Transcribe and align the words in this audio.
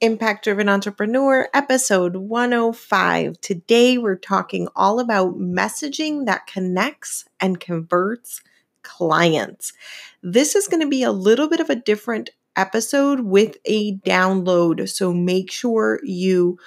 Impact 0.00 0.44
Driven 0.44 0.66
Entrepreneur, 0.66 1.46
episode 1.52 2.16
105. 2.16 3.38
Today, 3.42 3.98
we're 3.98 4.16
talking 4.16 4.66
all 4.74 4.98
about 4.98 5.38
messaging 5.38 6.24
that 6.24 6.46
connects 6.46 7.26
and 7.38 7.60
converts 7.60 8.40
clients. 8.82 9.74
This 10.22 10.56
is 10.56 10.68
going 10.68 10.80
to 10.80 10.88
be 10.88 11.02
a 11.02 11.12
little 11.12 11.50
bit 11.50 11.60
of 11.60 11.68
a 11.68 11.76
different 11.76 12.30
episode 12.56 13.20
with 13.20 13.58
a 13.66 13.96
download. 13.98 14.88
So 14.88 15.12
make 15.12 15.50
sure 15.50 16.00
you 16.02 16.58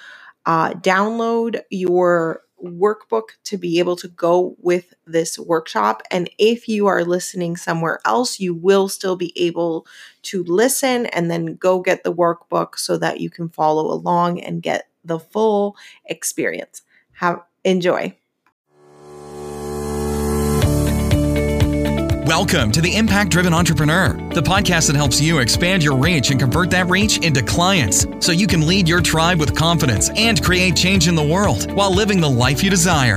uh, 0.46 0.74
download 0.74 1.60
your 1.70 2.43
workbook 2.64 3.30
to 3.44 3.56
be 3.56 3.78
able 3.78 3.96
to 3.96 4.08
go 4.08 4.56
with 4.60 4.94
this 5.06 5.38
workshop. 5.38 6.02
And 6.10 6.30
if 6.38 6.68
you 6.68 6.86
are 6.86 7.04
listening 7.04 7.56
somewhere 7.56 8.00
else, 8.04 8.40
you 8.40 8.54
will 8.54 8.88
still 8.88 9.16
be 9.16 9.32
able 9.36 9.86
to 10.22 10.42
listen 10.44 11.06
and 11.06 11.30
then 11.30 11.56
go 11.56 11.80
get 11.80 12.04
the 12.04 12.12
workbook 12.12 12.78
so 12.78 12.96
that 12.98 13.20
you 13.20 13.30
can 13.30 13.48
follow 13.48 13.92
along 13.92 14.40
and 14.40 14.62
get 14.62 14.88
the 15.04 15.18
full 15.18 15.76
experience. 16.06 16.82
Have 17.12 17.42
enjoy. 17.64 18.16
Welcome 22.26 22.72
to 22.72 22.80
the 22.80 22.96
Impact 22.96 23.30
Driven 23.30 23.52
Entrepreneur, 23.52 24.14
the 24.30 24.40
podcast 24.40 24.86
that 24.86 24.96
helps 24.96 25.20
you 25.20 25.40
expand 25.40 25.82
your 25.82 25.94
reach 25.94 26.30
and 26.30 26.40
convert 26.40 26.70
that 26.70 26.88
reach 26.88 27.18
into 27.18 27.42
clients 27.42 28.06
so 28.18 28.32
you 28.32 28.46
can 28.46 28.66
lead 28.66 28.88
your 28.88 29.02
tribe 29.02 29.38
with 29.38 29.54
confidence 29.54 30.08
and 30.16 30.42
create 30.42 30.74
change 30.74 31.06
in 31.06 31.16
the 31.16 31.22
world 31.22 31.70
while 31.72 31.94
living 31.94 32.22
the 32.22 32.30
life 32.30 32.62
you 32.62 32.70
desire. 32.70 33.16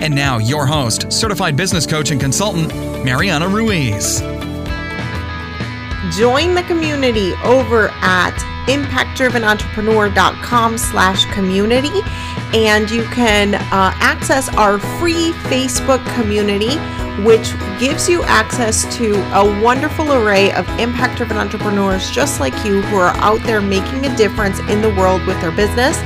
And 0.00 0.12
now, 0.12 0.38
your 0.38 0.66
host, 0.66 1.12
certified 1.12 1.56
business 1.56 1.86
coach 1.86 2.10
and 2.10 2.20
consultant, 2.20 2.74
Mariana 3.04 3.46
Ruiz. 3.46 4.18
Join 6.16 6.56
the 6.56 6.64
community 6.66 7.34
over 7.44 7.90
at 8.00 8.34
impactdrivenentrepreneur.com 8.66 10.78
slash 10.78 11.24
community 11.26 12.00
and 12.54 12.90
you 12.90 13.04
can 13.04 13.54
uh, 13.54 13.92
access 14.00 14.48
our 14.56 14.80
free 14.98 15.30
facebook 15.44 16.04
community 16.16 16.76
which 17.24 17.52
gives 17.78 18.08
you 18.08 18.22
access 18.24 18.84
to 18.96 19.14
a 19.36 19.62
wonderful 19.62 20.12
array 20.12 20.52
of 20.52 20.68
impact 20.78 21.16
driven 21.16 21.36
entrepreneurs 21.36 22.10
just 22.10 22.40
like 22.40 22.54
you 22.64 22.82
who 22.82 22.96
are 22.96 23.16
out 23.16 23.42
there 23.42 23.60
making 23.60 24.06
a 24.06 24.16
difference 24.16 24.58
in 24.70 24.80
the 24.80 24.94
world 24.94 25.24
with 25.26 25.40
their 25.40 25.52
business. 25.52 25.98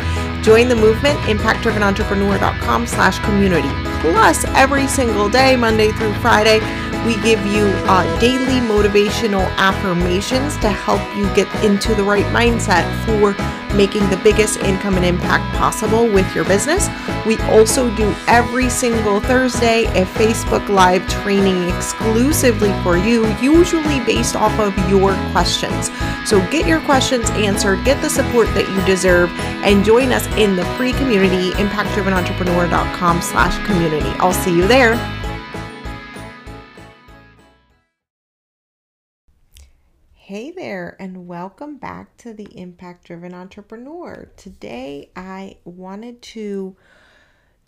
Join 0.44 0.69
the 0.69 0.77
movement, 0.77 1.19
impactdrivenentrepreneur.com 1.20 2.86
slash 2.86 3.19
community. 3.20 3.69
Plus, 4.00 4.44
every 4.56 4.88
single 4.88 5.28
day, 5.28 5.54
Monday 5.54 5.92
through 5.92 6.14
Friday, 6.14 6.58
we 7.06 7.14
give 7.22 7.44
you 7.47 7.66
uh, 7.86 8.20
daily 8.20 8.60
motivational 8.66 9.47
affirmations 9.56 10.56
to 10.58 10.69
help 10.69 11.00
you 11.16 11.32
get 11.34 11.48
into 11.64 11.94
the 11.94 12.02
right 12.02 12.26
mindset 12.26 12.84
for 13.04 13.34
making 13.75 14.09
the 14.11 14.17
biggest 14.19 14.59
income 14.61 14.97
and 14.97 15.05
impact 15.05 15.45
possible 15.56 16.06
with 16.06 16.34
your 16.34 16.45
business. 16.45 16.89
We 17.27 17.39
also 17.42 17.95
do 17.97 18.15
every 18.27 18.69
single 18.69 19.20
Thursday 19.20 19.84
a 20.01 20.05
Facebook 20.05 20.69
Live 20.69 21.09
training 21.09 21.69
exclusively 21.69 22.73
for 22.83 22.97
you, 22.97 23.27
usually 23.39 24.00
based 24.05 24.37
off 24.37 24.59
of 24.59 24.77
your 24.91 25.15
questions. 25.33 25.91
So 26.28 26.41
get 26.50 26.67
your 26.67 26.81
questions 26.81 27.28
answered, 27.31 27.84
get 27.84 28.00
the 28.03 28.11
support 28.11 28.48
that 28.55 28.69
you 28.69 28.84
deserve, 28.84 29.31
and 29.65 29.84
join 29.84 30.12
us 30.12 30.27
in 30.37 30.56
the 30.56 30.65
free 30.77 30.93
community, 30.93 31.50
impactdrivenentrepreneur.com 31.53 33.23
slash 33.23 33.67
community. 33.67 34.11
I'll 34.19 34.33
see 34.33 34.56
you 34.56 34.67
there. 34.67 35.22
Hey 40.33 40.50
there, 40.50 40.97
and 40.98 41.28
welcome 41.28 41.77
back 41.77 42.16
to 42.16 42.33
the 42.33 42.48
Impact 42.58 43.05
Driven 43.05 43.34
Entrepreneur. 43.34 44.30
Today, 44.38 45.11
I 45.14 45.58
wanted 45.66 46.22
to 46.22 46.75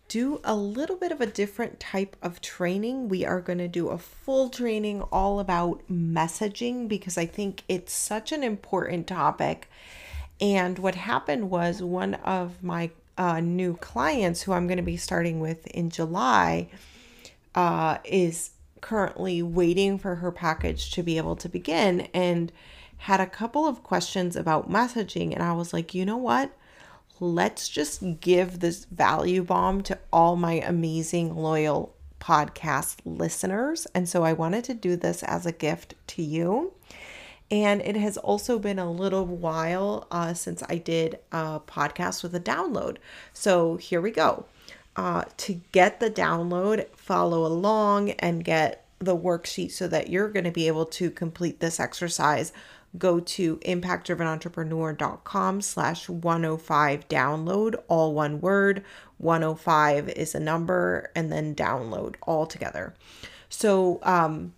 do 0.08 0.40
a 0.44 0.56
little 0.56 0.96
bit 0.96 1.12
of 1.12 1.20
a 1.20 1.26
different 1.26 1.78
type 1.78 2.16
of 2.22 2.40
training. 2.40 3.10
We 3.10 3.22
are 3.22 3.42
going 3.42 3.58
to 3.58 3.68
do 3.68 3.88
a 3.88 3.98
full 3.98 4.48
training 4.48 5.02
all 5.12 5.40
about 5.40 5.82
messaging 5.92 6.88
because 6.88 7.18
I 7.18 7.26
think 7.26 7.64
it's 7.68 7.92
such 7.92 8.32
an 8.32 8.42
important 8.42 9.08
topic. 9.08 9.68
And 10.40 10.78
what 10.78 10.94
happened 10.94 11.50
was 11.50 11.82
one 11.82 12.14
of 12.14 12.62
my 12.62 12.92
uh, 13.18 13.40
new 13.40 13.76
clients, 13.76 14.40
who 14.40 14.54
I'm 14.54 14.66
going 14.66 14.78
to 14.78 14.82
be 14.82 14.96
starting 14.96 15.38
with 15.38 15.66
in 15.66 15.90
July, 15.90 16.68
uh, 17.54 17.98
is 18.04 18.52
currently 18.84 19.42
waiting 19.42 19.96
for 19.96 20.16
her 20.16 20.30
package 20.30 20.90
to 20.90 21.02
be 21.02 21.16
able 21.16 21.34
to 21.34 21.48
begin 21.48 22.02
and 22.12 22.52
had 22.98 23.18
a 23.18 23.26
couple 23.26 23.66
of 23.66 23.82
questions 23.82 24.36
about 24.36 24.70
messaging. 24.70 25.32
And 25.32 25.42
I 25.42 25.54
was 25.54 25.72
like, 25.72 25.94
you 25.94 26.04
know 26.04 26.18
what? 26.18 26.54
Let's 27.18 27.70
just 27.70 28.20
give 28.20 28.60
this 28.60 28.84
value 28.84 29.42
bomb 29.42 29.82
to 29.84 29.98
all 30.12 30.36
my 30.36 30.60
amazing, 30.60 31.34
loyal 31.34 31.94
podcast 32.20 32.96
listeners. 33.06 33.86
And 33.94 34.06
so 34.06 34.22
I 34.22 34.34
wanted 34.34 34.64
to 34.64 34.74
do 34.74 34.96
this 34.96 35.22
as 35.22 35.46
a 35.46 35.52
gift 35.52 35.94
to 36.08 36.22
you. 36.22 36.74
And 37.50 37.80
it 37.80 37.96
has 37.96 38.18
also 38.18 38.58
been 38.58 38.78
a 38.78 38.92
little 38.92 39.24
while 39.24 40.06
uh, 40.10 40.34
since 40.34 40.62
I 40.68 40.76
did 40.76 41.20
a 41.32 41.58
podcast 41.60 42.22
with 42.22 42.34
a 42.34 42.40
download. 42.40 42.98
So 43.32 43.76
here 43.76 44.02
we 44.02 44.10
go 44.10 44.44
uh, 44.96 45.24
to 45.38 45.60
get 45.72 46.00
the 46.00 46.10
download, 46.10 46.86
follow 46.96 47.46
along, 47.46 48.10
and 48.12 48.44
get 48.44 48.86
the 48.98 49.16
worksheet 49.16 49.70
so 49.70 49.88
that 49.88 50.08
you're 50.08 50.28
going 50.28 50.44
to 50.44 50.50
be 50.50 50.66
able 50.66 50.86
to 50.86 51.10
complete 51.10 51.60
this 51.60 51.80
exercise. 51.80 52.52
Go 52.96 53.18
to 53.18 53.56
impactdrivenentrepreneur.com 53.58 55.62
slash 55.62 56.08
105 56.08 57.08
download 57.08 57.74
all 57.88 58.14
one 58.14 58.40
word. 58.40 58.84
105 59.18 60.08
is 60.10 60.34
a 60.34 60.40
number 60.40 61.10
and 61.14 61.30
then 61.30 61.54
download 61.54 62.14
all 62.22 62.46
together. 62.46 62.94
So 63.48 64.00
um, 64.02 64.54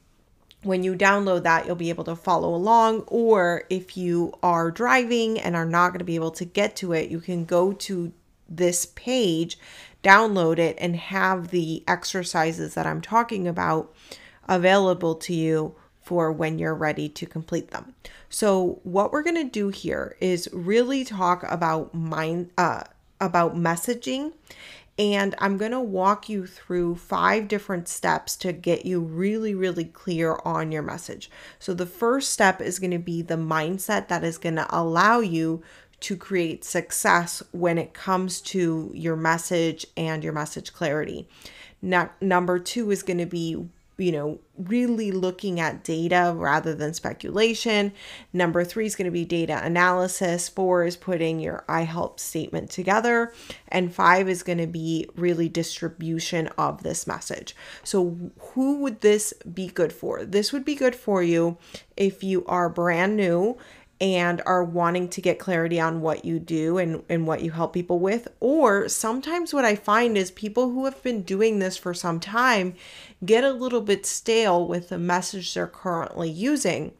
when 0.62 0.82
you 0.82 0.94
download 0.94 1.44
that 1.44 1.66
you'll 1.66 1.76
be 1.76 1.90
able 1.90 2.04
to 2.04 2.16
follow 2.16 2.54
along 2.54 3.00
or 3.06 3.64
if 3.70 3.96
you 3.96 4.32
are 4.42 4.70
driving 4.70 5.40
and 5.40 5.54
are 5.54 5.64
not 5.64 5.90
going 5.90 6.00
to 6.00 6.04
be 6.04 6.16
able 6.16 6.32
to 6.32 6.44
get 6.44 6.76
to 6.76 6.92
it 6.92 7.10
you 7.10 7.20
can 7.20 7.44
go 7.44 7.72
to 7.72 8.12
this 8.48 8.86
page 8.94 9.58
download 10.06 10.58
it 10.58 10.76
and 10.78 10.94
have 10.96 11.48
the 11.48 11.82
exercises 11.88 12.74
that 12.74 12.86
I'm 12.86 13.00
talking 13.00 13.48
about 13.48 13.92
available 14.48 15.16
to 15.16 15.34
you 15.34 15.74
for 16.00 16.30
when 16.30 16.58
you're 16.58 16.74
ready 16.74 17.08
to 17.08 17.26
complete 17.26 17.72
them. 17.72 17.94
So 18.28 18.80
what 18.84 19.10
we're 19.10 19.24
going 19.24 19.34
to 19.34 19.50
do 19.50 19.68
here 19.70 20.16
is 20.20 20.48
really 20.52 21.04
talk 21.04 21.44
about 21.48 21.94
mind 21.94 22.50
uh 22.56 22.84
about 23.20 23.56
messaging 23.56 24.32
and 24.98 25.34
I'm 25.38 25.58
going 25.58 25.72
to 25.72 25.80
walk 25.80 26.28
you 26.28 26.46
through 26.46 26.96
five 26.96 27.48
different 27.48 27.86
steps 27.86 28.34
to 28.36 28.52
get 28.52 28.86
you 28.86 29.00
really, 29.00 29.54
really 29.54 29.84
clear 29.84 30.38
on 30.42 30.72
your 30.72 30.82
message. 30.82 31.30
So, 31.58 31.74
the 31.74 31.84
first 31.84 32.32
step 32.32 32.62
is 32.62 32.78
going 32.78 32.92
to 32.92 32.98
be 32.98 33.20
the 33.20 33.36
mindset 33.36 34.08
that 34.08 34.24
is 34.24 34.38
going 34.38 34.56
to 34.56 34.66
allow 34.70 35.20
you 35.20 35.62
to 36.00 36.16
create 36.16 36.64
success 36.64 37.42
when 37.52 37.78
it 37.78 37.94
comes 37.94 38.40
to 38.40 38.90
your 38.94 39.16
message 39.16 39.86
and 39.96 40.22
your 40.22 40.32
message 40.32 40.72
clarity. 40.72 41.28
Now, 41.80 42.10
number 42.20 42.58
two 42.58 42.90
is 42.90 43.02
going 43.02 43.18
to 43.18 43.26
be 43.26 43.68
you 43.98 44.12
know, 44.12 44.38
really 44.58 45.10
looking 45.10 45.58
at 45.58 45.82
data 45.82 46.34
rather 46.36 46.74
than 46.74 46.92
speculation. 46.92 47.92
Number 48.32 48.62
three 48.62 48.84
is 48.84 48.94
going 48.94 49.06
to 49.06 49.10
be 49.10 49.24
data 49.24 49.58
analysis. 49.64 50.50
Four 50.50 50.84
is 50.84 50.96
putting 50.96 51.40
your 51.40 51.64
I 51.66 51.82
help 51.82 52.20
statement 52.20 52.70
together. 52.70 53.32
And 53.68 53.94
five 53.94 54.28
is 54.28 54.42
going 54.42 54.58
to 54.58 54.66
be 54.66 55.08
really 55.16 55.48
distribution 55.48 56.48
of 56.58 56.82
this 56.82 57.06
message. 57.06 57.56
So, 57.84 58.32
who 58.38 58.78
would 58.80 59.00
this 59.00 59.32
be 59.52 59.68
good 59.68 59.92
for? 59.92 60.24
This 60.24 60.52
would 60.52 60.64
be 60.64 60.74
good 60.74 60.94
for 60.94 61.22
you 61.22 61.56
if 61.96 62.22
you 62.22 62.44
are 62.46 62.68
brand 62.68 63.16
new 63.16 63.56
and 64.00 64.42
are 64.44 64.62
wanting 64.62 65.08
to 65.08 65.22
get 65.22 65.38
clarity 65.38 65.80
on 65.80 66.00
what 66.00 66.24
you 66.24 66.38
do 66.38 66.76
and, 66.76 67.02
and 67.08 67.26
what 67.26 67.42
you 67.42 67.50
help 67.50 67.72
people 67.72 67.98
with. 67.98 68.28
Or 68.40 68.88
sometimes 68.88 69.54
what 69.54 69.64
I 69.64 69.74
find 69.74 70.18
is 70.18 70.30
people 70.30 70.70
who 70.70 70.84
have 70.84 71.02
been 71.02 71.22
doing 71.22 71.58
this 71.58 71.76
for 71.76 71.94
some 71.94 72.20
time 72.20 72.74
get 73.24 73.44
a 73.44 73.52
little 73.52 73.80
bit 73.80 74.04
stale 74.04 74.66
with 74.66 74.90
the 74.90 74.98
message 74.98 75.54
they're 75.54 75.66
currently 75.66 76.30
using. 76.30 76.92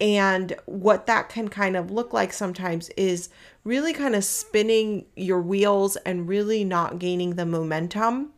And 0.00 0.54
what 0.66 1.06
that 1.06 1.28
can 1.28 1.48
kind 1.48 1.76
of 1.76 1.90
look 1.90 2.12
like 2.12 2.32
sometimes 2.32 2.90
is 2.90 3.28
really 3.64 3.92
kind 3.92 4.14
of 4.14 4.24
spinning 4.24 5.06
your 5.16 5.40
wheels 5.40 5.96
and 5.96 6.28
really 6.28 6.64
not 6.64 6.98
gaining 6.98 7.34
the 7.34 7.46
momentum, 7.46 8.32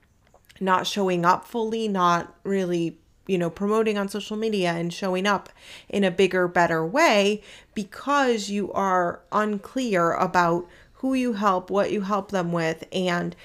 not 0.61 0.87
showing 0.87 1.25
up 1.25 1.47
fully, 1.47 1.89
not 1.89 2.35
really 2.45 2.99
you 3.29 3.39
know, 3.39 3.51
promoting 3.51 3.97
on 3.97 4.09
social 4.09 4.37
media 4.37 4.73
and 4.73 4.93
showing 4.93 5.27
up 5.27 5.51
in 5.89 6.03
a 6.03 6.11
bigger, 6.11 6.49
better 6.49 6.85
way 6.85 7.43
because 7.75 8.51
you 8.51 8.73
are 8.73 9.21
unclear 9.31 10.15
about 10.15 10.67
who 10.95 11.15
you 11.15 11.35
help, 11.35 11.71
what 11.71 11.93
you 11.93 12.01
help 12.01 12.33
them 12.33 12.51
with, 12.51 12.85
and 12.91 13.37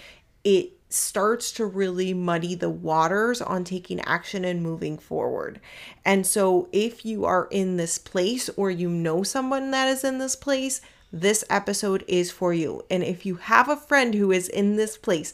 it 0.44 0.72
starts 0.90 1.52
to 1.52 1.66
really 1.66 2.14
muddy 2.14 2.56
the 2.56 2.70
waters 2.70 3.42
on 3.42 3.64
taking 3.64 4.00
action 4.02 4.46
and 4.46 4.62
moving 4.62 4.98
forward. 4.98 5.60
And 6.06 6.26
so, 6.26 6.70
if 6.72 7.06
you 7.06 7.26
are 7.26 7.48
in 7.52 7.78
this 7.78 7.98
place 7.98 8.50
or 8.56 8.72
you 8.72 8.90
know 8.90 9.24
someone 9.24 9.72
that 9.72 9.88
is 9.88 10.04
in 10.04 10.18
this 10.18 10.36
place, 10.36 10.82
this 11.12 11.44
episode 11.50 12.04
is 12.08 12.32
for 12.32 12.54
you. 12.54 12.84
And 12.90 13.04
if 13.04 13.26
you 13.26 13.36
have 13.36 13.70
a 13.70 13.78
friend 13.78 14.16
who 14.16 14.32
is 14.32 14.50
in 14.50 14.78
this 14.78 14.98
place, 14.98 15.34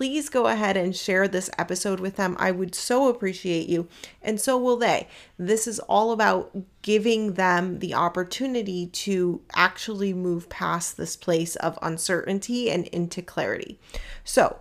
please 0.00 0.30
go 0.30 0.46
ahead 0.46 0.78
and 0.78 0.96
share 0.96 1.28
this 1.28 1.50
episode 1.58 2.00
with 2.00 2.16
them. 2.16 2.34
I 2.38 2.52
would 2.52 2.74
so 2.74 3.08
appreciate 3.08 3.68
you, 3.68 3.86
and 4.22 4.40
so 4.40 4.56
will 4.56 4.78
they. 4.78 5.06
This 5.38 5.66
is 5.66 5.78
all 5.80 6.12
about 6.12 6.56
giving 6.80 7.34
them 7.34 7.80
the 7.80 7.92
opportunity 7.92 8.86
to 8.86 9.42
actually 9.54 10.14
move 10.14 10.48
past 10.48 10.96
this 10.96 11.16
place 11.16 11.54
of 11.56 11.78
uncertainty 11.82 12.70
and 12.70 12.86
into 12.86 13.20
clarity. 13.20 13.78
So, 14.24 14.60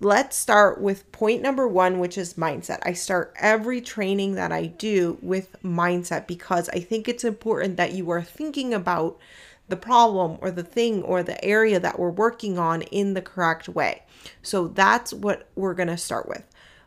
let's 0.00 0.36
start 0.36 0.80
with 0.80 1.12
point 1.12 1.40
number 1.40 1.68
one, 1.68 2.00
which 2.00 2.18
is 2.18 2.34
mindset. 2.34 2.80
I 2.82 2.94
start 2.94 3.32
every 3.38 3.80
training 3.80 4.34
that 4.34 4.50
I 4.50 4.66
do 4.66 5.18
with 5.22 5.54
mindset 5.62 6.26
because 6.26 6.68
I 6.70 6.80
think 6.80 7.06
it's 7.06 7.22
important 7.22 7.76
that 7.76 7.92
you 7.92 8.10
are 8.10 8.22
thinking 8.22 8.74
about 8.74 9.20
the 9.70 9.76
problem 9.76 10.36
or 10.40 10.50
the 10.50 10.62
thing 10.62 11.02
or 11.02 11.22
the 11.22 11.42
area 11.44 11.80
that 11.80 11.98
we're 11.98 12.10
working 12.10 12.58
on 12.58 12.82
in 12.82 13.14
the 13.14 13.22
correct 13.22 13.68
way. 13.68 14.02
So 14.42 14.68
that's 14.68 15.12
what 15.12 15.48
we're 15.54 15.74
going 15.74 15.88
to 15.88 15.96
start 15.96 16.28
with. 16.28 16.44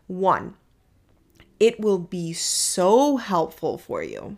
One, 0.08 0.56
it 1.60 1.80
will 1.80 1.98
be 1.98 2.34
so 2.34 3.18
helpful 3.18 3.78
for 3.78 4.04
you 4.04 4.38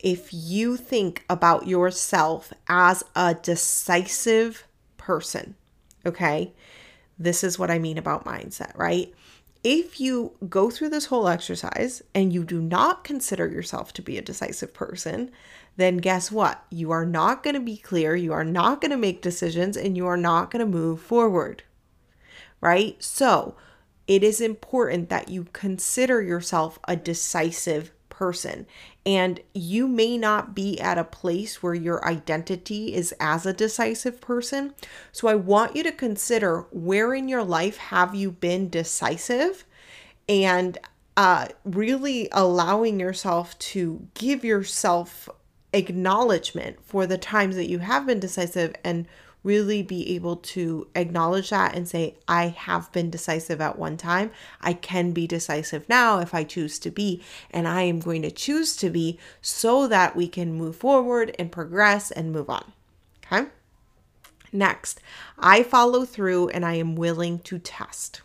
if 0.00 0.32
you 0.32 0.76
think 0.76 1.24
about 1.28 1.66
yourself 1.66 2.52
as 2.68 3.04
a 3.14 3.34
decisive 3.34 4.66
person. 4.96 5.54
Okay. 6.04 6.52
This 7.18 7.42
is 7.42 7.58
what 7.58 7.70
I 7.70 7.78
mean 7.78 7.98
about 7.98 8.24
mindset, 8.24 8.76
right? 8.76 9.12
If 9.64 10.00
you 10.00 10.34
go 10.48 10.70
through 10.70 10.90
this 10.90 11.06
whole 11.06 11.26
exercise 11.26 12.00
and 12.14 12.32
you 12.32 12.44
do 12.44 12.60
not 12.60 13.02
consider 13.02 13.48
yourself 13.48 13.92
to 13.94 14.02
be 14.02 14.16
a 14.16 14.22
decisive 14.22 14.72
person, 14.72 15.32
then 15.78 15.98
guess 15.98 16.32
what? 16.32 16.64
You 16.70 16.90
are 16.90 17.06
not 17.06 17.44
going 17.44 17.54
to 17.54 17.60
be 17.60 17.76
clear, 17.76 18.16
you 18.16 18.32
are 18.32 18.44
not 18.44 18.80
going 18.80 18.90
to 18.90 18.96
make 18.96 19.22
decisions, 19.22 19.76
and 19.76 19.96
you 19.96 20.08
are 20.08 20.16
not 20.16 20.50
going 20.50 20.58
to 20.58 20.66
move 20.66 21.00
forward, 21.00 21.62
right? 22.60 23.00
So 23.00 23.54
it 24.08 24.24
is 24.24 24.40
important 24.40 25.08
that 25.08 25.28
you 25.28 25.46
consider 25.52 26.20
yourself 26.20 26.80
a 26.88 26.96
decisive 26.96 27.92
person. 28.08 28.66
And 29.06 29.40
you 29.54 29.86
may 29.86 30.18
not 30.18 30.52
be 30.52 30.80
at 30.80 30.98
a 30.98 31.04
place 31.04 31.62
where 31.62 31.74
your 31.74 32.04
identity 32.04 32.92
is 32.92 33.14
as 33.20 33.46
a 33.46 33.52
decisive 33.52 34.20
person. 34.20 34.74
So 35.12 35.28
I 35.28 35.36
want 35.36 35.76
you 35.76 35.84
to 35.84 35.92
consider 35.92 36.66
where 36.72 37.14
in 37.14 37.28
your 37.28 37.44
life 37.44 37.76
have 37.76 38.16
you 38.16 38.32
been 38.32 38.68
decisive 38.68 39.64
and 40.28 40.76
uh, 41.16 41.46
really 41.64 42.28
allowing 42.32 42.98
yourself 42.98 43.56
to 43.58 44.08
give 44.14 44.44
yourself 44.44 45.28
acknowledgement 45.72 46.84
for 46.84 47.06
the 47.06 47.18
times 47.18 47.56
that 47.56 47.68
you 47.68 47.80
have 47.80 48.06
been 48.06 48.20
decisive 48.20 48.74
and 48.84 49.06
really 49.44 49.82
be 49.82 50.14
able 50.14 50.36
to 50.36 50.88
acknowledge 50.94 51.50
that 51.50 51.74
and 51.74 51.88
say, 51.88 52.16
I 52.26 52.48
have 52.48 52.90
been 52.92 53.10
decisive 53.10 53.60
at 53.60 53.78
one 53.78 53.96
time. 53.96 54.30
I 54.60 54.72
can 54.72 55.12
be 55.12 55.26
decisive 55.26 55.88
now 55.88 56.18
if 56.18 56.34
I 56.34 56.44
choose 56.44 56.78
to 56.80 56.90
be, 56.90 57.22
and 57.50 57.68
I 57.68 57.82
am 57.82 58.00
going 58.00 58.22
to 58.22 58.30
choose 58.30 58.76
to 58.78 58.90
be 58.90 59.18
so 59.40 59.86
that 59.86 60.16
we 60.16 60.28
can 60.28 60.54
move 60.54 60.76
forward 60.76 61.34
and 61.38 61.52
progress 61.52 62.10
and 62.10 62.32
move 62.32 62.50
on. 62.50 62.72
Okay. 63.24 63.48
Next, 64.52 65.00
I 65.38 65.62
follow 65.62 66.04
through 66.04 66.48
and 66.48 66.64
I 66.64 66.74
am 66.74 66.96
willing 66.96 67.38
to 67.40 67.58
test. 67.58 68.22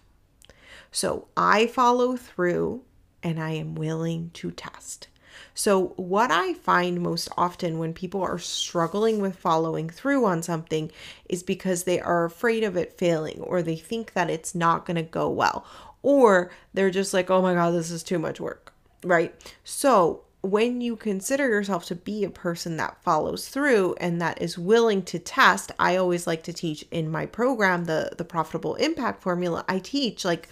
So 0.92 1.28
I 1.36 1.68
follow 1.68 2.16
through 2.16 2.84
and 3.22 3.42
I 3.42 3.52
am 3.52 3.76
willing 3.76 4.32
to 4.36 4.52
test. 4.52 5.08
So, 5.56 5.94
what 5.98 6.32
I 6.32 6.54
find 6.54 7.02
most 7.02 7.30
often 7.38 7.78
when 7.78 7.94
people 7.94 8.22
are 8.22 8.40
struggling 8.40 9.20
with 9.20 9.36
following 9.38 9.90
through 9.90 10.26
on 10.26 10.42
something 10.42 10.92
is 11.30 11.44
because 11.44 11.84
they 11.84 12.00
are 12.00 12.26
afraid 12.26 12.64
of 12.64 12.76
it 12.76 12.98
failing 12.98 13.40
or 13.42 13.62
they 13.62 13.76
think 13.76 14.14
that 14.14 14.30
it's 14.30 14.56
not 14.56 14.86
going 14.86 14.96
to 14.96 15.04
go 15.04 15.30
well 15.30 15.66
or 16.02 16.52
they're 16.74 16.92
just 16.92 17.14
like, 17.14 17.32
oh 17.32 17.42
my 17.42 17.54
God, 17.54 17.72
this 17.72 17.90
is 17.90 18.04
too 18.04 18.20
much 18.20 18.40
work, 18.40 18.74
right? 19.04 19.34
So, 19.64 20.24
when 20.42 20.82
you 20.82 20.98
consider 20.98 21.48
yourself 21.48 21.86
to 21.86 21.96
be 21.96 22.26
a 22.26 22.30
person 22.30 22.76
that 22.76 23.02
follows 23.02 23.48
through 23.48 23.96
and 24.02 24.20
that 24.20 24.42
is 24.42 24.58
willing 24.58 25.02
to 25.02 25.18
test, 25.18 25.72
I 25.80 25.96
always 25.96 26.28
like 26.28 26.44
to 26.44 26.54
teach 26.54 26.84
in 26.92 27.10
my 27.10 27.26
program 27.26 27.86
the 27.86 28.12
the 28.18 28.26
profitable 28.26 28.76
impact 28.76 29.22
formula. 29.24 29.64
I 29.70 29.80
teach 29.80 30.26
like 30.26 30.50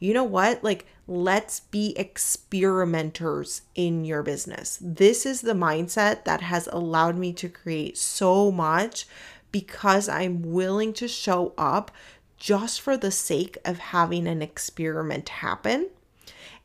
you 0.00 0.12
know 0.12 0.24
what? 0.24 0.64
Like 0.64 0.86
let's 1.06 1.60
be 1.60 1.94
experimenters 1.96 3.62
in 3.74 4.04
your 4.04 4.22
business. 4.22 4.78
This 4.80 5.24
is 5.24 5.42
the 5.42 5.52
mindset 5.52 6.24
that 6.24 6.40
has 6.40 6.68
allowed 6.72 7.16
me 7.16 7.32
to 7.34 7.48
create 7.48 7.96
so 7.96 8.50
much 8.50 9.06
because 9.52 10.08
I'm 10.08 10.52
willing 10.52 10.92
to 10.94 11.08
show 11.08 11.52
up 11.58 11.90
just 12.36 12.80
for 12.80 12.96
the 12.96 13.10
sake 13.10 13.58
of 13.64 13.78
having 13.78 14.26
an 14.26 14.40
experiment 14.40 15.28
happen 15.28 15.90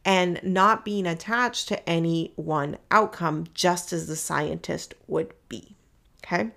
and 0.06 0.40
not 0.44 0.86
being 0.86 1.08
attached 1.08 1.68
to 1.68 1.90
any 1.90 2.32
one 2.36 2.78
outcome, 2.92 3.46
just 3.54 3.92
as 3.92 4.08
the 4.08 4.16
scientist 4.16 4.94
would 5.08 5.34
be. 5.50 5.76
Okay. 6.24 6.52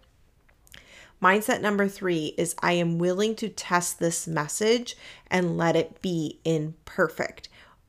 Mindset 1.23 1.61
number 1.61 1.88
three 1.88 2.35
is 2.38 2.55
I 2.61 2.73
am 2.73 2.99
willing 2.99 3.35
to 3.37 3.49
test 3.49 3.99
this 3.99 4.26
message 4.26 4.97
and 5.29 5.56
let 5.56 5.75
it 5.75 6.00
be 6.00 6.41
imperfect 6.44 7.49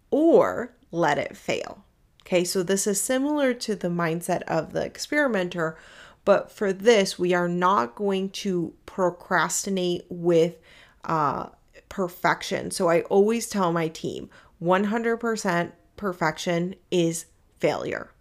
or 0.09 0.73
let 0.91 1.17
it 1.17 1.37
fail. 1.37 1.83
Okay, 2.21 2.43
so 2.43 2.63
this 2.63 2.87
is 2.87 3.01
similar 3.01 3.53
to 3.55 3.75
the 3.75 3.87
mindset 3.87 4.41
of 4.43 4.73
the 4.73 4.83
experimenter, 4.83 5.77
but 6.25 6.51
for 6.51 6.73
this, 6.73 7.17
we 7.17 7.33
are 7.33 7.47
not 7.47 7.95
going 7.95 8.29
to 8.29 8.73
procrastinate 8.85 10.05
with 10.09 10.57
uh, 11.05 11.49
perfection. 11.87 12.71
So 12.71 12.89
I 12.89 13.01
always 13.01 13.47
tell 13.47 13.71
my 13.71 13.87
team 13.87 14.29
100% 14.61 15.71
perfection 15.97 16.75
is 16.91 17.25
failure. 17.59 18.11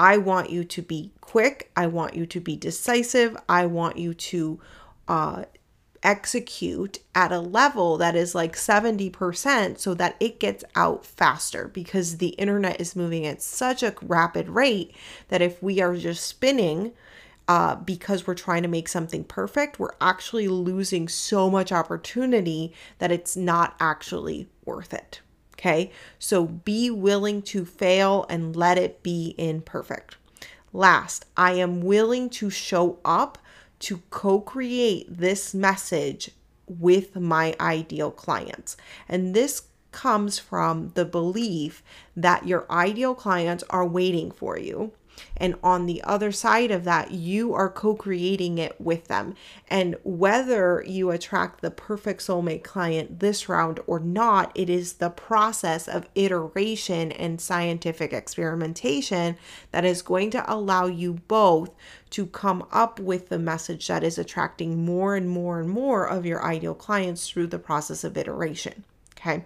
I 0.00 0.16
want 0.16 0.48
you 0.48 0.64
to 0.64 0.80
be 0.80 1.12
quick. 1.20 1.70
I 1.76 1.86
want 1.86 2.14
you 2.14 2.24
to 2.24 2.40
be 2.40 2.56
decisive. 2.56 3.36
I 3.50 3.66
want 3.66 3.98
you 3.98 4.14
to 4.14 4.58
uh, 5.06 5.44
execute 6.02 7.00
at 7.14 7.32
a 7.32 7.38
level 7.38 7.98
that 7.98 8.16
is 8.16 8.34
like 8.34 8.56
70% 8.56 9.78
so 9.78 9.92
that 9.92 10.16
it 10.18 10.40
gets 10.40 10.64
out 10.74 11.04
faster 11.04 11.68
because 11.68 12.16
the 12.16 12.28
internet 12.28 12.80
is 12.80 12.96
moving 12.96 13.26
at 13.26 13.42
such 13.42 13.82
a 13.82 13.94
rapid 14.00 14.48
rate 14.48 14.96
that 15.28 15.42
if 15.42 15.62
we 15.62 15.82
are 15.82 15.94
just 15.94 16.24
spinning 16.24 16.92
uh, 17.46 17.74
because 17.74 18.26
we're 18.26 18.32
trying 18.32 18.62
to 18.62 18.68
make 18.70 18.88
something 18.88 19.22
perfect, 19.22 19.78
we're 19.78 19.90
actually 20.00 20.48
losing 20.48 21.08
so 21.08 21.50
much 21.50 21.72
opportunity 21.72 22.72
that 23.00 23.12
it's 23.12 23.36
not 23.36 23.76
actually 23.78 24.48
worth 24.64 24.94
it. 24.94 25.20
Okay, 25.60 25.90
so 26.18 26.46
be 26.46 26.90
willing 26.90 27.42
to 27.42 27.66
fail 27.66 28.24
and 28.30 28.56
let 28.56 28.78
it 28.78 29.02
be 29.02 29.34
imperfect. 29.36 30.16
Last, 30.72 31.26
I 31.36 31.52
am 31.52 31.82
willing 31.82 32.30
to 32.30 32.48
show 32.48 32.98
up 33.04 33.36
to 33.80 34.00
co 34.08 34.40
create 34.40 35.18
this 35.18 35.52
message 35.52 36.30
with 36.66 37.14
my 37.14 37.54
ideal 37.60 38.10
clients. 38.10 38.78
And 39.06 39.34
this 39.34 39.64
comes 39.92 40.38
from 40.38 40.92
the 40.94 41.04
belief 41.04 41.82
that 42.16 42.46
your 42.46 42.64
ideal 42.72 43.14
clients 43.14 43.64
are 43.68 43.86
waiting 43.86 44.30
for 44.30 44.58
you 44.58 44.92
and 45.36 45.54
on 45.62 45.86
the 45.86 46.02
other 46.02 46.32
side 46.32 46.70
of 46.70 46.84
that, 46.84 47.10
you 47.10 47.54
are 47.54 47.70
co 47.70 47.94
creating 47.94 48.58
it 48.58 48.80
with 48.80 49.08
them. 49.08 49.34
And 49.68 49.96
whether 50.04 50.84
you 50.86 51.10
attract 51.10 51.60
the 51.60 51.70
perfect 51.70 52.20
soulmate 52.20 52.62
client 52.62 53.20
this 53.20 53.48
round 53.48 53.80
or 53.86 54.00
not, 54.00 54.52
it 54.54 54.68
is 54.68 54.94
the 54.94 55.10
process 55.10 55.88
of 55.88 56.08
iteration 56.14 57.12
and 57.12 57.40
scientific 57.40 58.12
experimentation 58.12 59.36
that 59.72 59.84
is 59.84 60.02
going 60.02 60.30
to 60.32 60.52
allow 60.52 60.86
you 60.86 61.14
both 61.28 61.70
to 62.10 62.26
come 62.26 62.66
up 62.72 62.98
with 62.98 63.28
the 63.28 63.38
message 63.38 63.86
that 63.86 64.02
is 64.02 64.18
attracting 64.18 64.84
more 64.84 65.16
and 65.16 65.28
more 65.28 65.60
and 65.60 65.70
more 65.70 66.06
of 66.06 66.26
your 66.26 66.44
ideal 66.44 66.74
clients 66.74 67.28
through 67.28 67.46
the 67.46 67.58
process 67.58 68.04
of 68.04 68.16
iteration. 68.16 68.84
Okay. 69.18 69.44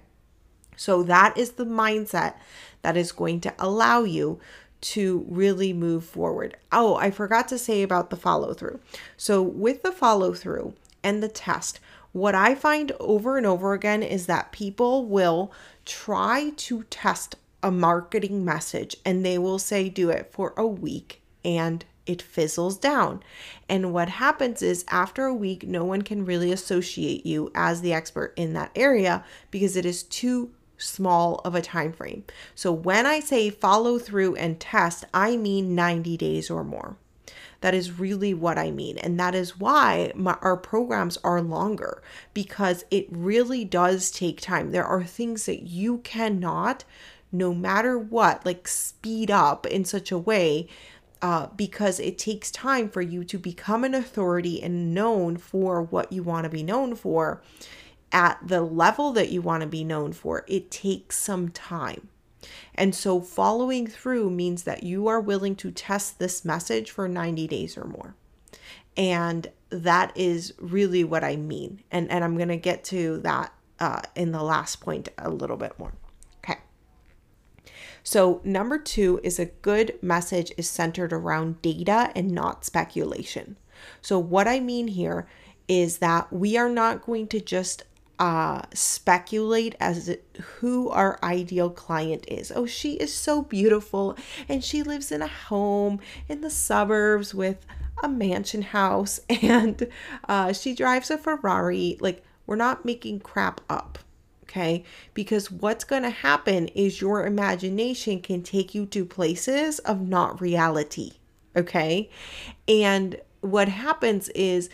So 0.76 1.02
that 1.04 1.36
is 1.36 1.52
the 1.52 1.66
mindset 1.66 2.34
that 2.82 2.96
is 2.96 3.12
going 3.12 3.40
to 3.40 3.54
allow 3.58 4.02
you 4.02 4.40
to 4.84 5.24
really 5.28 5.72
move 5.72 6.04
forward. 6.04 6.56
Oh, 6.70 6.96
I 6.96 7.10
forgot 7.10 7.48
to 7.48 7.58
say 7.58 7.82
about 7.82 8.10
the 8.10 8.16
follow 8.16 8.52
through. 8.52 8.80
So, 9.16 9.42
with 9.42 9.82
the 9.82 9.92
follow 9.92 10.34
through 10.34 10.74
and 11.02 11.22
the 11.22 11.28
test, 11.28 11.80
what 12.12 12.34
I 12.34 12.54
find 12.54 12.92
over 13.00 13.38
and 13.38 13.46
over 13.46 13.72
again 13.72 14.02
is 14.02 14.26
that 14.26 14.52
people 14.52 15.06
will 15.06 15.50
try 15.86 16.52
to 16.56 16.84
test 16.84 17.36
a 17.62 17.70
marketing 17.70 18.44
message 18.44 18.94
and 19.06 19.24
they 19.24 19.38
will 19.38 19.58
say, 19.58 19.88
do 19.88 20.10
it 20.10 20.30
for 20.30 20.52
a 20.56 20.66
week 20.66 21.22
and 21.44 21.84
it 22.06 22.20
fizzles 22.20 22.76
down. 22.76 23.22
And 23.68 23.92
what 23.92 24.10
happens 24.10 24.60
is 24.60 24.84
after 24.88 25.24
a 25.24 25.34
week, 25.34 25.66
no 25.66 25.82
one 25.84 26.02
can 26.02 26.26
really 26.26 26.52
associate 26.52 27.24
you 27.24 27.50
as 27.54 27.80
the 27.80 27.94
expert 27.94 28.34
in 28.36 28.52
that 28.52 28.70
area 28.76 29.24
because 29.50 29.76
it 29.76 29.86
is 29.86 30.02
too 30.02 30.50
small 30.78 31.40
of 31.44 31.54
a 31.54 31.62
time 31.62 31.92
frame. 31.92 32.24
So 32.54 32.72
when 32.72 33.06
I 33.06 33.20
say 33.20 33.50
follow 33.50 33.98
through 33.98 34.36
and 34.36 34.58
test, 34.58 35.04
I 35.12 35.36
mean 35.36 35.74
90 35.74 36.16
days 36.16 36.50
or 36.50 36.64
more. 36.64 36.96
That 37.60 37.74
is 37.74 37.98
really 37.98 38.34
what 38.34 38.58
I 38.58 38.70
mean. 38.70 38.98
And 38.98 39.18
that 39.18 39.34
is 39.34 39.58
why 39.58 40.12
my, 40.14 40.36
our 40.42 40.56
programs 40.56 41.16
are 41.24 41.40
longer 41.40 42.02
because 42.34 42.84
it 42.90 43.06
really 43.10 43.64
does 43.64 44.10
take 44.10 44.40
time. 44.40 44.70
There 44.70 44.84
are 44.84 45.02
things 45.02 45.46
that 45.46 45.62
you 45.62 45.98
cannot, 45.98 46.84
no 47.32 47.54
matter 47.54 47.98
what, 47.98 48.44
like 48.44 48.68
speed 48.68 49.30
up 49.30 49.64
in 49.64 49.86
such 49.86 50.12
a 50.12 50.18
way 50.18 50.68
uh, 51.22 51.46
because 51.56 52.00
it 52.00 52.18
takes 52.18 52.50
time 52.50 52.90
for 52.90 53.00
you 53.00 53.24
to 53.24 53.38
become 53.38 53.82
an 53.82 53.94
authority 53.94 54.62
and 54.62 54.92
known 54.92 55.38
for 55.38 55.80
what 55.80 56.12
you 56.12 56.22
want 56.22 56.44
to 56.44 56.50
be 56.50 56.62
known 56.62 56.94
for 56.94 57.40
at 58.14 58.38
the 58.46 58.62
level 58.62 59.12
that 59.12 59.30
you 59.30 59.42
want 59.42 59.60
to 59.62 59.66
be 59.66 59.84
known 59.84 60.12
for. 60.12 60.44
It 60.46 60.70
takes 60.70 61.18
some 61.18 61.48
time. 61.48 62.08
And 62.74 62.94
so 62.94 63.20
following 63.20 63.86
through 63.86 64.30
means 64.30 64.62
that 64.62 64.84
you 64.84 65.08
are 65.08 65.20
willing 65.20 65.56
to 65.56 65.70
test 65.70 66.18
this 66.18 66.44
message 66.44 66.90
for 66.90 67.08
90 67.08 67.48
days 67.48 67.76
or 67.76 67.84
more. 67.84 68.14
And 68.96 69.48
that 69.70 70.16
is 70.16 70.54
really 70.58 71.02
what 71.02 71.24
I 71.24 71.34
mean. 71.34 71.82
And, 71.90 72.08
and 72.10 72.22
I'm 72.22 72.36
going 72.36 72.48
to 72.48 72.56
get 72.56 72.84
to 72.84 73.18
that 73.18 73.52
uh, 73.80 74.02
in 74.14 74.30
the 74.30 74.42
last 74.42 74.80
point 74.80 75.08
a 75.18 75.28
little 75.28 75.56
bit 75.56 75.76
more. 75.78 75.94
Okay. 76.38 76.60
So, 78.04 78.40
number 78.44 78.78
two 78.78 79.18
is 79.24 79.40
a 79.40 79.46
good 79.46 79.98
message 80.00 80.52
is 80.56 80.70
centered 80.70 81.12
around 81.12 81.60
data 81.60 82.12
and 82.14 82.30
not 82.30 82.64
speculation. 82.64 83.56
So, 84.00 84.18
what 84.20 84.46
I 84.46 84.60
mean 84.60 84.88
here 84.88 85.26
is 85.66 85.98
that 85.98 86.32
we 86.32 86.56
are 86.56 86.68
not 86.68 87.04
going 87.04 87.26
to 87.28 87.40
just 87.40 87.82
uh, 88.18 88.62
speculate 88.72 89.74
as 89.80 90.16
who 90.58 90.88
our 90.90 91.18
ideal 91.22 91.70
client 91.70 92.24
is. 92.28 92.52
Oh, 92.54 92.66
she 92.66 92.94
is 92.94 93.12
so 93.12 93.42
beautiful 93.42 94.16
and 94.48 94.62
she 94.62 94.82
lives 94.82 95.10
in 95.10 95.22
a 95.22 95.26
home 95.26 96.00
in 96.28 96.40
the 96.40 96.50
suburbs 96.50 97.34
with 97.34 97.66
a 98.02 98.08
mansion 98.08 98.62
house 98.62 99.20
and 99.28 99.88
uh, 100.28 100.52
she 100.52 100.74
drives 100.74 101.10
a 101.10 101.18
Ferrari. 101.18 101.96
Like, 102.00 102.22
we're 102.46 102.56
not 102.56 102.84
making 102.84 103.20
crap 103.20 103.60
up. 103.68 103.98
Okay, 104.44 104.84
because 105.14 105.50
what's 105.50 105.82
going 105.82 106.02
to 106.02 106.10
happen 106.10 106.68
is 106.68 107.00
your 107.00 107.26
imagination 107.26 108.20
can 108.20 108.42
take 108.42 108.72
you 108.72 108.86
to 108.86 109.04
places 109.04 109.80
of 109.80 110.00
not 110.00 110.40
reality. 110.40 111.14
Okay, 111.56 112.08
and 112.68 113.20
what 113.40 113.68
happens 113.68 114.28
is 114.30 114.70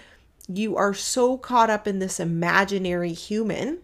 you 0.57 0.77
are 0.77 0.95
so 0.95 1.37
caught 1.39 1.71
up 1.71 1.87
in 1.87 1.99
this 1.99 2.19
imaginary 2.19 3.13
human 3.13 3.79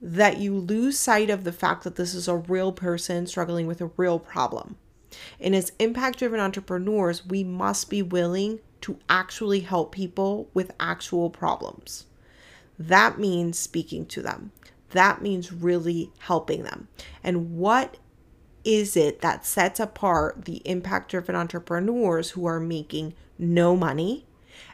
that 0.00 0.38
you 0.38 0.54
lose 0.54 0.98
sight 0.98 1.30
of 1.30 1.44
the 1.44 1.52
fact 1.52 1.82
that 1.84 1.96
this 1.96 2.14
is 2.14 2.28
a 2.28 2.36
real 2.36 2.72
person 2.72 3.26
struggling 3.26 3.66
with 3.66 3.80
a 3.80 3.90
real 3.96 4.18
problem. 4.18 4.76
And 5.40 5.56
as 5.56 5.72
impact 5.78 6.18
driven 6.18 6.40
entrepreneurs, 6.40 7.26
we 7.26 7.42
must 7.42 7.88
be 7.88 8.02
willing 8.02 8.60
to 8.82 8.98
actually 9.08 9.60
help 9.60 9.92
people 9.92 10.48
with 10.54 10.70
actual 10.78 11.30
problems. 11.30 12.04
That 12.78 13.18
means 13.18 13.58
speaking 13.58 14.06
to 14.06 14.22
them. 14.22 14.52
That 14.90 15.22
means 15.22 15.52
really 15.52 16.12
helping 16.18 16.62
them. 16.62 16.88
And 17.24 17.56
what 17.56 17.96
is 18.62 18.96
it 18.96 19.20
that 19.22 19.46
sets 19.46 19.80
apart 19.80 20.44
the 20.44 20.56
impact 20.64 21.10
driven 21.10 21.34
entrepreneurs 21.34 22.30
who 22.30 22.44
are 22.46 22.60
making 22.60 23.14
no 23.38 23.74
money 23.74 24.26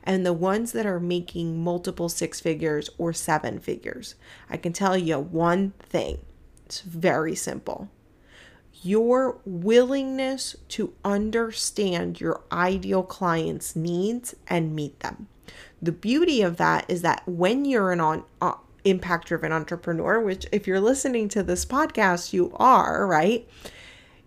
and 0.02 0.24
the 0.24 0.32
ones 0.32 0.72
that 0.72 0.86
are 0.86 1.00
making 1.00 1.62
multiple 1.62 2.08
six 2.08 2.40
figures 2.40 2.90
or 2.98 3.12
seven 3.12 3.58
figures. 3.58 4.14
I 4.48 4.56
can 4.56 4.72
tell 4.72 4.96
you 4.96 5.18
one 5.18 5.72
thing 5.78 6.18
it's 6.66 6.80
very 6.80 7.34
simple. 7.34 7.90
Your 8.82 9.38
willingness 9.44 10.56
to 10.68 10.92
understand 11.04 12.20
your 12.20 12.42
ideal 12.52 13.02
client's 13.02 13.74
needs 13.74 14.34
and 14.48 14.74
meet 14.74 15.00
them. 15.00 15.28
The 15.80 15.92
beauty 15.92 16.42
of 16.42 16.56
that 16.56 16.84
is 16.88 17.02
that 17.02 17.22
when 17.26 17.64
you're 17.64 17.92
an 17.92 18.00
on, 18.00 18.24
uh, 18.40 18.54
impact 18.84 19.28
driven 19.28 19.52
entrepreneur, 19.52 20.20
which 20.20 20.46
if 20.52 20.66
you're 20.66 20.80
listening 20.80 21.28
to 21.30 21.42
this 21.42 21.64
podcast, 21.64 22.32
you 22.32 22.52
are, 22.56 23.06
right? 23.06 23.48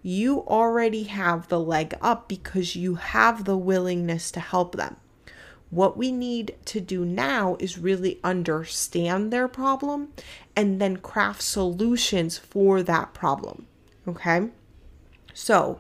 You 0.02 0.42
already 0.42 1.04
have 1.04 1.48
the 1.48 1.60
leg 1.60 1.96
up 2.02 2.28
because 2.28 2.76
you 2.76 2.96
have 2.96 3.46
the 3.46 3.58
willingness 3.58 4.32
to 4.32 4.40
help 4.40 4.76
them. 4.76 4.98
What 5.70 5.98
we 5.98 6.12
need 6.12 6.56
to 6.66 6.80
do 6.80 7.04
now 7.04 7.58
is 7.60 7.78
really 7.78 8.20
understand 8.24 9.32
their 9.32 9.48
problem 9.48 10.10
and 10.56 10.80
then 10.80 10.98
craft 10.98 11.42
solutions 11.42 12.38
for 12.38 12.82
that 12.84 13.14
problem. 13.14 13.68
Okay? 14.08 14.50
So, 15.34 15.80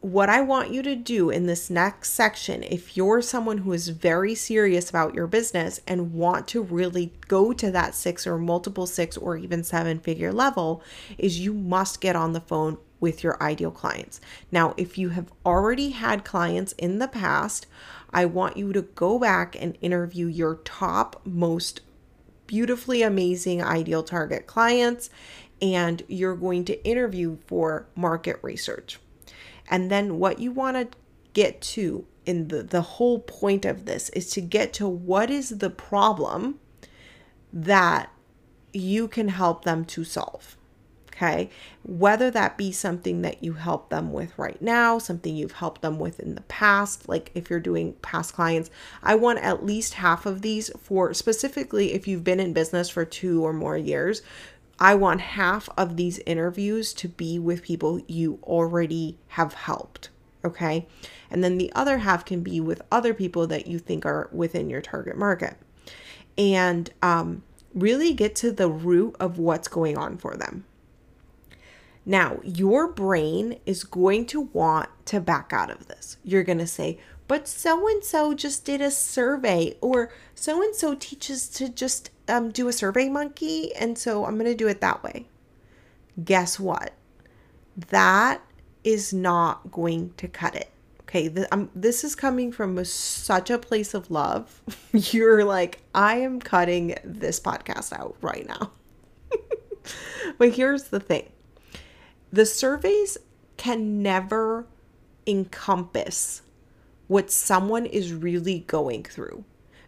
what 0.00 0.28
I 0.28 0.40
want 0.40 0.70
you 0.70 0.82
to 0.82 0.94
do 0.94 1.28
in 1.28 1.46
this 1.46 1.70
next 1.70 2.10
section, 2.10 2.62
if 2.62 2.96
you're 2.96 3.20
someone 3.20 3.58
who 3.58 3.72
is 3.72 3.88
very 3.88 4.34
serious 4.34 4.88
about 4.88 5.14
your 5.14 5.26
business 5.26 5.80
and 5.88 6.14
want 6.14 6.46
to 6.48 6.62
really 6.62 7.12
go 7.26 7.52
to 7.52 7.70
that 7.72 7.94
six 7.96 8.26
or 8.26 8.38
multiple 8.38 8.86
six 8.86 9.16
or 9.16 9.36
even 9.36 9.64
seven 9.64 9.98
figure 9.98 10.32
level, 10.32 10.82
is 11.16 11.40
you 11.40 11.52
must 11.52 12.00
get 12.00 12.14
on 12.14 12.32
the 12.32 12.40
phone 12.40 12.78
with 13.00 13.22
your 13.24 13.42
ideal 13.42 13.70
clients. 13.70 14.20
Now, 14.52 14.74
if 14.76 14.98
you 14.98 15.10
have 15.10 15.32
already 15.44 15.90
had 15.90 16.24
clients 16.24 16.72
in 16.72 16.98
the 16.98 17.08
past, 17.08 17.66
I 18.10 18.24
want 18.24 18.56
you 18.56 18.72
to 18.72 18.82
go 18.82 19.18
back 19.18 19.56
and 19.60 19.76
interview 19.80 20.26
your 20.26 20.56
top 20.56 21.20
most 21.24 21.80
beautifully 22.46 23.02
amazing 23.02 23.62
ideal 23.62 24.02
target 24.02 24.46
clients 24.46 25.10
and 25.60 26.02
you're 26.08 26.36
going 26.36 26.64
to 26.64 26.84
interview 26.84 27.36
for 27.46 27.86
market 27.94 28.38
research. 28.42 28.98
And 29.70 29.90
then 29.90 30.18
what 30.18 30.38
you 30.38 30.52
want 30.52 30.76
to 30.92 30.98
get 31.32 31.60
to 31.60 32.06
in 32.24 32.48
the 32.48 32.62
the 32.62 32.82
whole 32.82 33.20
point 33.20 33.64
of 33.64 33.86
this 33.86 34.10
is 34.10 34.30
to 34.30 34.40
get 34.40 34.72
to 34.74 34.86
what 34.86 35.30
is 35.30 35.58
the 35.58 35.70
problem 35.70 36.58
that 37.52 38.10
you 38.72 39.08
can 39.08 39.28
help 39.28 39.64
them 39.64 39.84
to 39.84 40.04
solve. 40.04 40.57
Okay. 41.18 41.50
Whether 41.82 42.30
that 42.30 42.56
be 42.56 42.70
something 42.70 43.22
that 43.22 43.42
you 43.42 43.54
help 43.54 43.90
them 43.90 44.12
with 44.12 44.38
right 44.38 44.60
now, 44.62 44.98
something 44.98 45.34
you've 45.34 45.52
helped 45.52 45.82
them 45.82 45.98
with 45.98 46.20
in 46.20 46.36
the 46.36 46.42
past, 46.42 47.08
like 47.08 47.32
if 47.34 47.50
you're 47.50 47.58
doing 47.58 47.94
past 48.02 48.34
clients, 48.34 48.70
I 49.02 49.16
want 49.16 49.40
at 49.40 49.66
least 49.66 49.94
half 49.94 50.26
of 50.26 50.42
these 50.42 50.70
for 50.78 51.12
specifically 51.14 51.92
if 51.92 52.06
you've 52.06 52.22
been 52.22 52.38
in 52.38 52.52
business 52.52 52.88
for 52.88 53.04
two 53.04 53.44
or 53.44 53.52
more 53.52 53.76
years. 53.76 54.22
I 54.78 54.94
want 54.94 55.20
half 55.20 55.68
of 55.76 55.96
these 55.96 56.20
interviews 56.20 56.92
to 56.94 57.08
be 57.08 57.36
with 57.40 57.64
people 57.64 58.00
you 58.06 58.38
already 58.44 59.18
have 59.28 59.54
helped. 59.54 60.10
Okay. 60.44 60.86
And 61.32 61.42
then 61.42 61.58
the 61.58 61.72
other 61.74 61.98
half 61.98 62.24
can 62.24 62.44
be 62.44 62.60
with 62.60 62.80
other 62.92 63.12
people 63.12 63.48
that 63.48 63.66
you 63.66 63.80
think 63.80 64.06
are 64.06 64.28
within 64.30 64.70
your 64.70 64.80
target 64.80 65.16
market. 65.16 65.56
And 66.36 66.92
um, 67.02 67.42
really 67.74 68.14
get 68.14 68.36
to 68.36 68.52
the 68.52 68.70
root 68.70 69.16
of 69.18 69.36
what's 69.38 69.66
going 69.66 69.98
on 69.98 70.16
for 70.16 70.36
them. 70.36 70.64
Now, 72.08 72.40
your 72.42 72.88
brain 72.88 73.60
is 73.66 73.84
going 73.84 74.24
to 74.28 74.40
want 74.40 74.88
to 75.04 75.20
back 75.20 75.52
out 75.52 75.70
of 75.70 75.88
this. 75.88 76.16
You're 76.24 76.42
going 76.42 76.56
to 76.56 76.66
say, 76.66 76.98
but 77.26 77.46
so 77.46 77.86
and 77.86 78.02
so 78.02 78.32
just 78.32 78.64
did 78.64 78.80
a 78.80 78.90
survey, 78.90 79.76
or 79.82 80.10
so 80.34 80.62
and 80.62 80.74
so 80.74 80.94
teaches 80.94 81.50
to 81.50 81.68
just 81.68 82.08
um, 82.26 82.50
do 82.50 82.66
a 82.66 82.72
survey 82.72 83.10
monkey, 83.10 83.74
and 83.74 83.98
so 83.98 84.24
I'm 84.24 84.38
going 84.38 84.50
to 84.50 84.56
do 84.56 84.68
it 84.68 84.80
that 84.80 85.02
way. 85.02 85.26
Guess 86.24 86.58
what? 86.58 86.94
That 87.90 88.40
is 88.84 89.12
not 89.12 89.70
going 89.70 90.14
to 90.16 90.28
cut 90.28 90.56
it. 90.56 90.70
Okay, 91.02 91.28
the, 91.28 91.46
um, 91.52 91.68
this 91.74 92.04
is 92.04 92.14
coming 92.14 92.52
from 92.52 92.78
a, 92.78 92.86
such 92.86 93.50
a 93.50 93.58
place 93.58 93.92
of 93.92 94.10
love. 94.10 94.62
You're 94.94 95.44
like, 95.44 95.82
I 95.94 96.16
am 96.20 96.40
cutting 96.40 96.94
this 97.04 97.38
podcast 97.38 97.92
out 97.92 98.16
right 98.22 98.48
now. 98.48 98.70
but 100.38 100.54
here's 100.54 100.84
the 100.84 101.00
thing 101.00 101.28
the 102.32 102.46
surveys 102.46 103.18
can 103.56 104.02
never 104.02 104.66
encompass 105.26 106.42
what 107.06 107.30
someone 107.30 107.86
is 107.86 108.12
really 108.12 108.60
going 108.60 109.02
through 109.02 109.44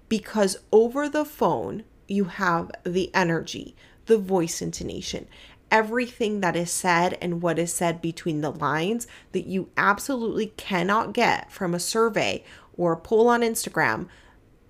because 0.09 0.59
over 0.73 1.09
the 1.09 1.25
phone, 1.25 1.85
you 2.09 2.25
have 2.25 2.71
the 2.85 3.15
energy, 3.15 3.77
the 4.07 4.19
voice 4.19 4.61
intonation, 4.61 5.27
everything 5.71 6.41
that 6.41 6.57
is 6.57 6.71
said 6.71 7.17
and 7.23 7.41
what 7.41 7.59
is 7.59 7.73
said 7.73 8.03
between 8.03 8.41
the 8.41 8.51
lines 8.51 9.07
that 9.33 9.47
you 9.47 9.71
absolutely 9.77 10.47
cannot 10.57 11.15
get 11.15 11.51
from 11.53 11.75
a 11.75 11.81
survey 11.81 12.43
or 12.77 12.93
a 12.93 12.97
poll 12.97 13.29
on 13.29 13.43
Instagram 13.43 14.09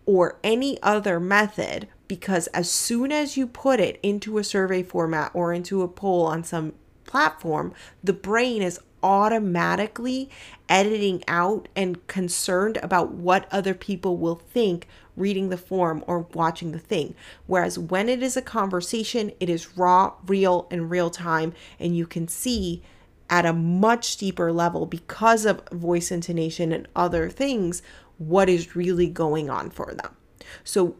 or 0.05 0.39
any 0.45 0.81
other 0.83 1.19
method 1.19 1.89
because 2.07 2.49
as 2.49 2.71
soon 2.71 3.12
as 3.12 3.37
you 3.37 3.47
put 3.47 3.81
it 3.81 3.99
into 4.03 4.37
a 4.37 4.45
survey 4.45 4.83
format 4.83 5.31
or 5.33 5.53
into 5.53 5.83
a 5.83 5.89
poll 5.89 6.27
on 6.27 6.45
some 6.45 6.73
platform, 7.11 7.75
the 8.05 8.12
brain 8.12 8.62
is 8.62 8.81
automatically 9.02 10.31
editing 10.69 11.25
out 11.26 11.69
and 11.75 12.07
concerned 12.07 12.79
about 12.83 13.12
what 13.12 13.49
other 13.50 13.75
people 13.75 14.17
will 14.17 14.37
think 14.37 14.87
reading 15.17 15.49
the 15.49 15.57
form 15.57 16.05
or 16.07 16.21
watching 16.35 16.71
the 16.71 16.79
thing. 16.79 17.14
Whereas 17.47 17.79
when 17.79 18.09
it 18.09 18.23
is 18.23 18.37
a 18.37 18.43
conversation, 18.43 19.33
it 19.40 19.49
is 19.49 19.76
raw, 19.76 20.14
real, 20.26 20.69
and 20.71 20.90
real 20.90 21.11
time, 21.11 21.52
and 21.79 21.97
you 21.97 22.07
can 22.07 22.29
see 22.29 22.83
at 23.29 23.45
a 23.45 23.52
much 23.52 24.17
deeper 24.17 24.52
level 24.52 24.87
because 24.87 25.45
of 25.45 25.67
voice 25.73 26.11
intonation 26.11 26.73
and 26.73 26.87
other 26.95 27.29
things 27.29 27.83
what 28.19 28.49
is 28.49 28.76
really 28.76 29.09
going 29.09 29.50
on 29.50 29.71
for 29.71 29.95
them. 29.95 30.17
So, 30.62 30.97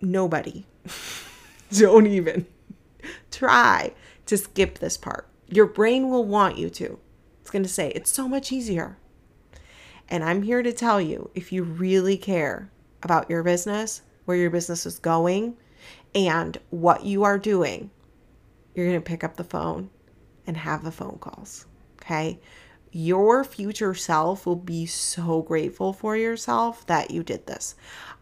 nobody, 0.00 0.66
don't 1.72 2.06
even 2.06 2.46
try 3.30 3.92
to 4.26 4.36
skip 4.36 4.78
this 4.78 4.96
part. 4.96 5.28
Your 5.48 5.66
brain 5.66 6.10
will 6.10 6.24
want 6.24 6.58
you 6.58 6.68
to. 6.70 6.98
It's 7.40 7.50
going 7.50 7.62
to 7.62 7.68
say, 7.68 7.90
it's 7.90 8.10
so 8.10 8.28
much 8.28 8.52
easier. 8.52 8.98
And 10.08 10.22
I'm 10.24 10.42
here 10.42 10.62
to 10.62 10.72
tell 10.72 11.00
you 11.00 11.30
if 11.34 11.52
you 11.52 11.62
really 11.62 12.16
care 12.16 12.70
about 13.02 13.30
your 13.30 13.42
business, 13.42 14.02
where 14.24 14.36
your 14.36 14.50
business 14.50 14.86
is 14.86 14.98
going, 14.98 15.56
and 16.14 16.58
what 16.70 17.04
you 17.04 17.24
are 17.24 17.38
doing, 17.38 17.90
you're 18.74 18.86
going 18.86 19.00
to 19.00 19.04
pick 19.04 19.22
up 19.22 19.36
the 19.36 19.44
phone 19.44 19.90
and 20.46 20.56
have 20.56 20.84
the 20.84 20.92
phone 20.92 21.18
calls. 21.20 21.66
Okay. 22.00 22.40
Your 22.92 23.44
future 23.44 23.94
self 23.94 24.46
will 24.46 24.56
be 24.56 24.86
so 24.86 25.42
grateful 25.42 25.92
for 25.92 26.16
yourself 26.16 26.86
that 26.86 27.10
you 27.10 27.22
did 27.22 27.46
this. 27.46 27.74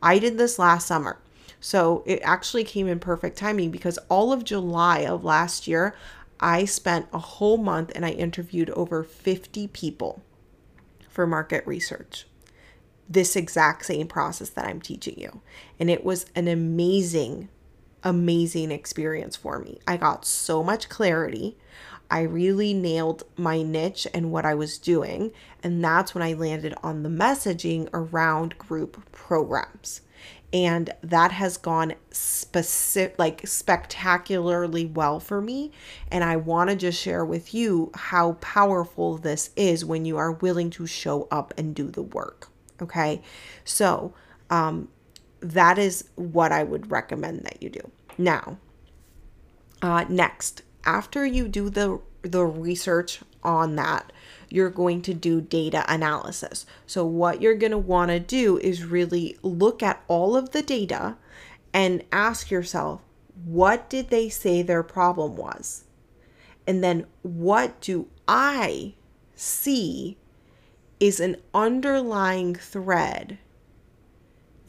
I 0.02 0.18
did 0.18 0.36
this 0.36 0.58
last 0.58 0.86
summer. 0.86 1.20
So 1.64 2.02
it 2.04 2.20
actually 2.22 2.64
came 2.64 2.86
in 2.88 2.98
perfect 2.98 3.38
timing 3.38 3.70
because 3.70 3.96
all 4.10 4.34
of 4.34 4.44
July 4.44 4.98
of 4.98 5.24
last 5.24 5.66
year, 5.66 5.96
I 6.38 6.66
spent 6.66 7.08
a 7.10 7.18
whole 7.18 7.56
month 7.56 7.90
and 7.94 8.04
I 8.04 8.10
interviewed 8.10 8.68
over 8.68 9.02
50 9.02 9.68
people 9.68 10.22
for 11.08 11.26
market 11.26 11.66
research. 11.66 12.26
This 13.08 13.34
exact 13.34 13.86
same 13.86 14.08
process 14.08 14.50
that 14.50 14.66
I'm 14.66 14.82
teaching 14.82 15.14
you. 15.16 15.40
And 15.80 15.88
it 15.88 16.04
was 16.04 16.26
an 16.34 16.48
amazing, 16.48 17.48
amazing 18.02 18.70
experience 18.70 19.34
for 19.34 19.58
me. 19.58 19.78
I 19.88 19.96
got 19.96 20.26
so 20.26 20.62
much 20.62 20.90
clarity. 20.90 21.56
I 22.10 22.20
really 22.20 22.74
nailed 22.74 23.22
my 23.38 23.62
niche 23.62 24.06
and 24.12 24.30
what 24.30 24.44
I 24.44 24.54
was 24.54 24.76
doing. 24.76 25.32
And 25.62 25.82
that's 25.82 26.14
when 26.14 26.22
I 26.22 26.34
landed 26.34 26.74
on 26.82 27.04
the 27.04 27.08
messaging 27.08 27.88
around 27.94 28.58
group 28.58 29.10
programs. 29.12 30.02
And 30.54 30.94
that 31.02 31.32
has 31.32 31.56
gone 31.56 31.94
specific, 32.12 33.18
like 33.18 33.44
spectacularly 33.44 34.86
well 34.86 35.18
for 35.18 35.42
me. 35.42 35.72
And 36.12 36.22
I 36.22 36.36
want 36.36 36.70
to 36.70 36.76
just 36.76 37.00
share 37.00 37.24
with 37.24 37.52
you 37.52 37.90
how 37.94 38.34
powerful 38.34 39.18
this 39.18 39.50
is 39.56 39.84
when 39.84 40.04
you 40.04 40.16
are 40.16 40.30
willing 40.30 40.70
to 40.70 40.86
show 40.86 41.26
up 41.32 41.52
and 41.58 41.74
do 41.74 41.90
the 41.90 42.04
work. 42.04 42.48
Okay. 42.80 43.20
So, 43.64 44.14
um, 44.48 44.88
that 45.40 45.76
is 45.76 46.08
what 46.14 46.52
I 46.52 46.62
would 46.62 46.90
recommend 46.90 47.42
that 47.42 47.60
you 47.60 47.68
do. 47.68 47.90
Now, 48.16 48.58
uh, 49.82 50.04
next, 50.08 50.62
after 50.84 51.26
you 51.26 51.48
do 51.48 51.68
the 51.68 52.00
the 52.22 52.44
research 52.44 53.20
on 53.42 53.76
that, 53.76 54.12
you're 54.54 54.70
going 54.70 55.02
to 55.02 55.14
do 55.14 55.40
data 55.40 55.84
analysis. 55.88 56.64
So 56.86 57.04
what 57.04 57.42
you're 57.42 57.54
going 57.54 57.72
to 57.72 57.78
want 57.78 58.10
to 58.10 58.20
do 58.20 58.58
is 58.58 58.84
really 58.84 59.36
look 59.42 59.82
at 59.82 60.02
all 60.06 60.36
of 60.36 60.50
the 60.50 60.62
data 60.62 61.16
and 61.72 62.04
ask 62.12 62.50
yourself, 62.50 63.00
what 63.44 63.90
did 63.90 64.10
they 64.10 64.28
say 64.28 64.62
their 64.62 64.82
problem 64.82 65.36
was? 65.36 65.84
And 66.66 66.84
then 66.84 67.06
what 67.22 67.80
do 67.80 68.08
I 68.28 68.94
see 69.34 70.16
is 71.00 71.18
an 71.18 71.36
underlying 71.52 72.54
thread 72.54 73.38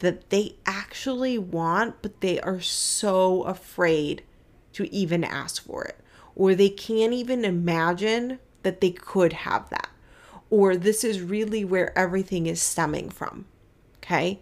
that 0.00 0.30
they 0.30 0.56
actually 0.66 1.38
want, 1.38 2.02
but 2.02 2.20
they 2.20 2.40
are 2.40 2.60
so 2.60 3.44
afraid 3.44 4.22
to 4.72 4.92
even 4.92 5.22
ask 5.22 5.64
for 5.64 5.84
it 5.84 6.00
or 6.36 6.54
they 6.54 6.68
can't 6.68 7.14
even 7.14 7.44
imagine 7.44 8.38
that 8.66 8.80
they 8.80 8.90
could 8.90 9.32
have 9.32 9.70
that, 9.70 9.88
or 10.50 10.76
this 10.76 11.04
is 11.04 11.20
really 11.20 11.64
where 11.64 11.96
everything 11.96 12.48
is 12.48 12.60
stemming 12.60 13.10
from. 13.10 13.44
Okay. 13.98 14.40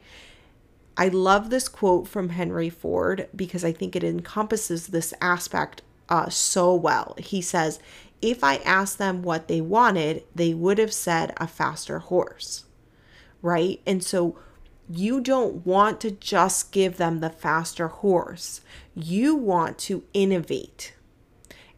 I 0.96 1.08
love 1.08 1.50
this 1.50 1.68
quote 1.68 2.08
from 2.08 2.30
Henry 2.30 2.70
Ford 2.70 3.28
because 3.36 3.66
I 3.66 3.72
think 3.72 3.94
it 3.94 4.02
encompasses 4.02 4.86
this 4.86 5.12
aspect 5.20 5.82
uh, 6.08 6.30
so 6.30 6.74
well. 6.74 7.16
He 7.18 7.42
says, 7.42 7.80
If 8.22 8.42
I 8.42 8.56
asked 8.56 8.96
them 8.96 9.22
what 9.22 9.46
they 9.46 9.60
wanted, 9.60 10.22
they 10.34 10.54
would 10.54 10.78
have 10.78 10.92
said 10.94 11.34
a 11.36 11.46
faster 11.46 11.98
horse. 11.98 12.64
Right. 13.42 13.82
And 13.86 14.02
so 14.02 14.38
you 14.88 15.20
don't 15.20 15.66
want 15.66 16.00
to 16.00 16.12
just 16.12 16.72
give 16.72 16.96
them 16.96 17.20
the 17.20 17.28
faster 17.28 17.88
horse, 17.88 18.62
you 18.94 19.34
want 19.34 19.76
to 19.80 20.04
innovate 20.14 20.94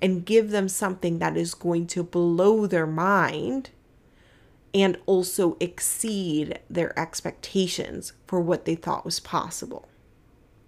and 0.00 0.24
give 0.24 0.50
them 0.50 0.68
something 0.68 1.18
that 1.18 1.36
is 1.36 1.54
going 1.54 1.86
to 1.88 2.02
blow 2.02 2.66
their 2.66 2.86
mind 2.86 3.70
and 4.74 4.98
also 5.06 5.56
exceed 5.58 6.58
their 6.68 6.96
expectations 6.98 8.12
for 8.26 8.40
what 8.40 8.66
they 8.66 8.74
thought 8.74 9.04
was 9.04 9.20
possible. 9.20 9.88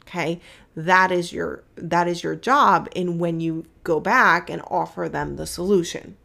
Okay? 0.02 0.40
That 0.74 1.12
is 1.12 1.32
your 1.32 1.64
that 1.76 2.08
is 2.08 2.22
your 2.22 2.34
job 2.34 2.88
in 2.94 3.18
when 3.18 3.40
you 3.40 3.66
go 3.84 4.00
back 4.00 4.48
and 4.48 4.62
offer 4.68 5.08
them 5.08 5.36
the 5.36 5.46
solution. 5.46 6.16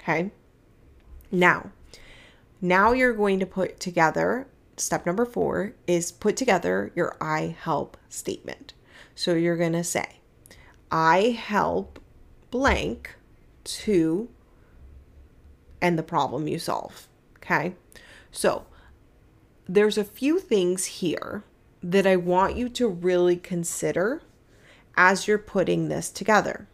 Okay? 0.00 0.32
Now 1.30 1.70
now 2.60 2.90
you're 2.92 3.12
going 3.12 3.38
to 3.38 3.46
put 3.46 3.78
together 3.78 4.48
step 4.76 5.06
number 5.06 5.24
4 5.24 5.74
is 5.86 6.10
put 6.10 6.36
together 6.36 6.90
your 6.96 7.16
i 7.20 7.56
help 7.60 7.96
statement. 8.08 8.72
So 9.14 9.34
you're 9.34 9.56
going 9.56 9.74
to 9.74 9.84
say 9.84 10.18
i 10.90 11.38
help 11.38 12.00
blank 12.50 13.16
to 13.64 14.28
and 15.80 15.98
the 15.98 16.02
problem 16.02 16.48
you 16.48 16.58
solve. 16.58 17.08
Okay. 17.36 17.74
So 18.30 18.66
there's 19.68 19.98
a 19.98 20.04
few 20.04 20.38
things 20.38 20.84
here 20.86 21.44
that 21.82 22.06
I 22.06 22.16
want 22.16 22.56
you 22.56 22.68
to 22.70 22.88
really 22.88 23.36
consider 23.36 24.22
as 24.96 25.28
you're 25.28 25.38
putting 25.38 25.88
this 25.88 26.10
together. 26.10 26.68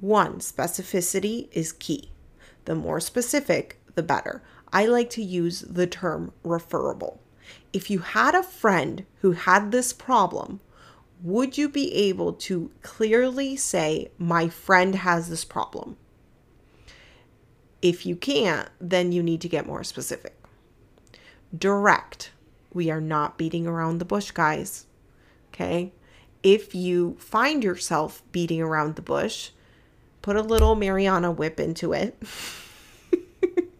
One, 0.00 0.38
specificity 0.38 1.48
is 1.52 1.72
key. 1.72 2.10
The 2.66 2.74
more 2.74 3.00
specific, 3.00 3.80
the 3.94 4.02
better. 4.02 4.42
I 4.72 4.86
like 4.86 5.08
to 5.10 5.22
use 5.22 5.60
the 5.60 5.86
term 5.86 6.32
referable. 6.42 7.20
If 7.72 7.90
you 7.90 8.00
had 8.00 8.34
a 8.34 8.42
friend 8.42 9.06
who 9.20 9.32
had 9.32 9.70
this 9.70 9.92
problem, 9.92 10.60
would 11.24 11.56
you 11.56 11.70
be 11.70 11.92
able 11.94 12.34
to 12.34 12.70
clearly 12.82 13.56
say, 13.56 14.10
My 14.18 14.48
friend 14.48 14.94
has 14.94 15.30
this 15.30 15.44
problem? 15.44 15.96
If 17.80 18.04
you 18.04 18.14
can't, 18.14 18.68
then 18.78 19.10
you 19.10 19.22
need 19.22 19.40
to 19.40 19.48
get 19.48 19.66
more 19.66 19.82
specific. 19.82 20.36
Direct. 21.56 22.30
We 22.74 22.90
are 22.90 23.00
not 23.00 23.38
beating 23.38 23.66
around 23.66 23.98
the 23.98 24.04
bush, 24.04 24.32
guys. 24.32 24.86
Okay? 25.48 25.92
If 26.42 26.74
you 26.74 27.16
find 27.18 27.64
yourself 27.64 28.22
beating 28.30 28.60
around 28.60 28.96
the 28.96 29.02
bush, 29.02 29.50
put 30.20 30.36
a 30.36 30.42
little 30.42 30.74
Mariana 30.74 31.30
whip 31.30 31.58
into 31.58 31.94
it 31.94 32.22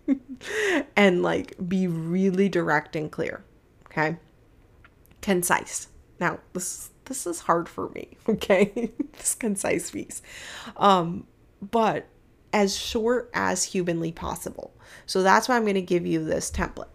and 0.96 1.22
like 1.22 1.56
be 1.68 1.86
really 1.86 2.48
direct 2.48 2.96
and 2.96 3.12
clear. 3.12 3.44
Okay? 3.86 4.16
Concise. 5.20 5.88
Now, 6.18 6.38
this 6.54 6.90
this 7.06 7.26
is 7.26 7.40
hard 7.40 7.68
for 7.68 7.88
me, 7.90 8.16
okay? 8.28 8.90
this 9.12 9.34
concise 9.34 9.90
piece. 9.90 10.22
Um, 10.76 11.26
but 11.60 12.06
as 12.52 12.76
short 12.76 13.30
as 13.34 13.64
humanly 13.64 14.12
possible. 14.12 14.72
So 15.06 15.22
that's 15.22 15.48
why 15.48 15.56
I'm 15.56 15.62
going 15.62 15.74
to 15.74 15.82
give 15.82 16.06
you 16.06 16.24
this 16.24 16.50
template. 16.50 16.88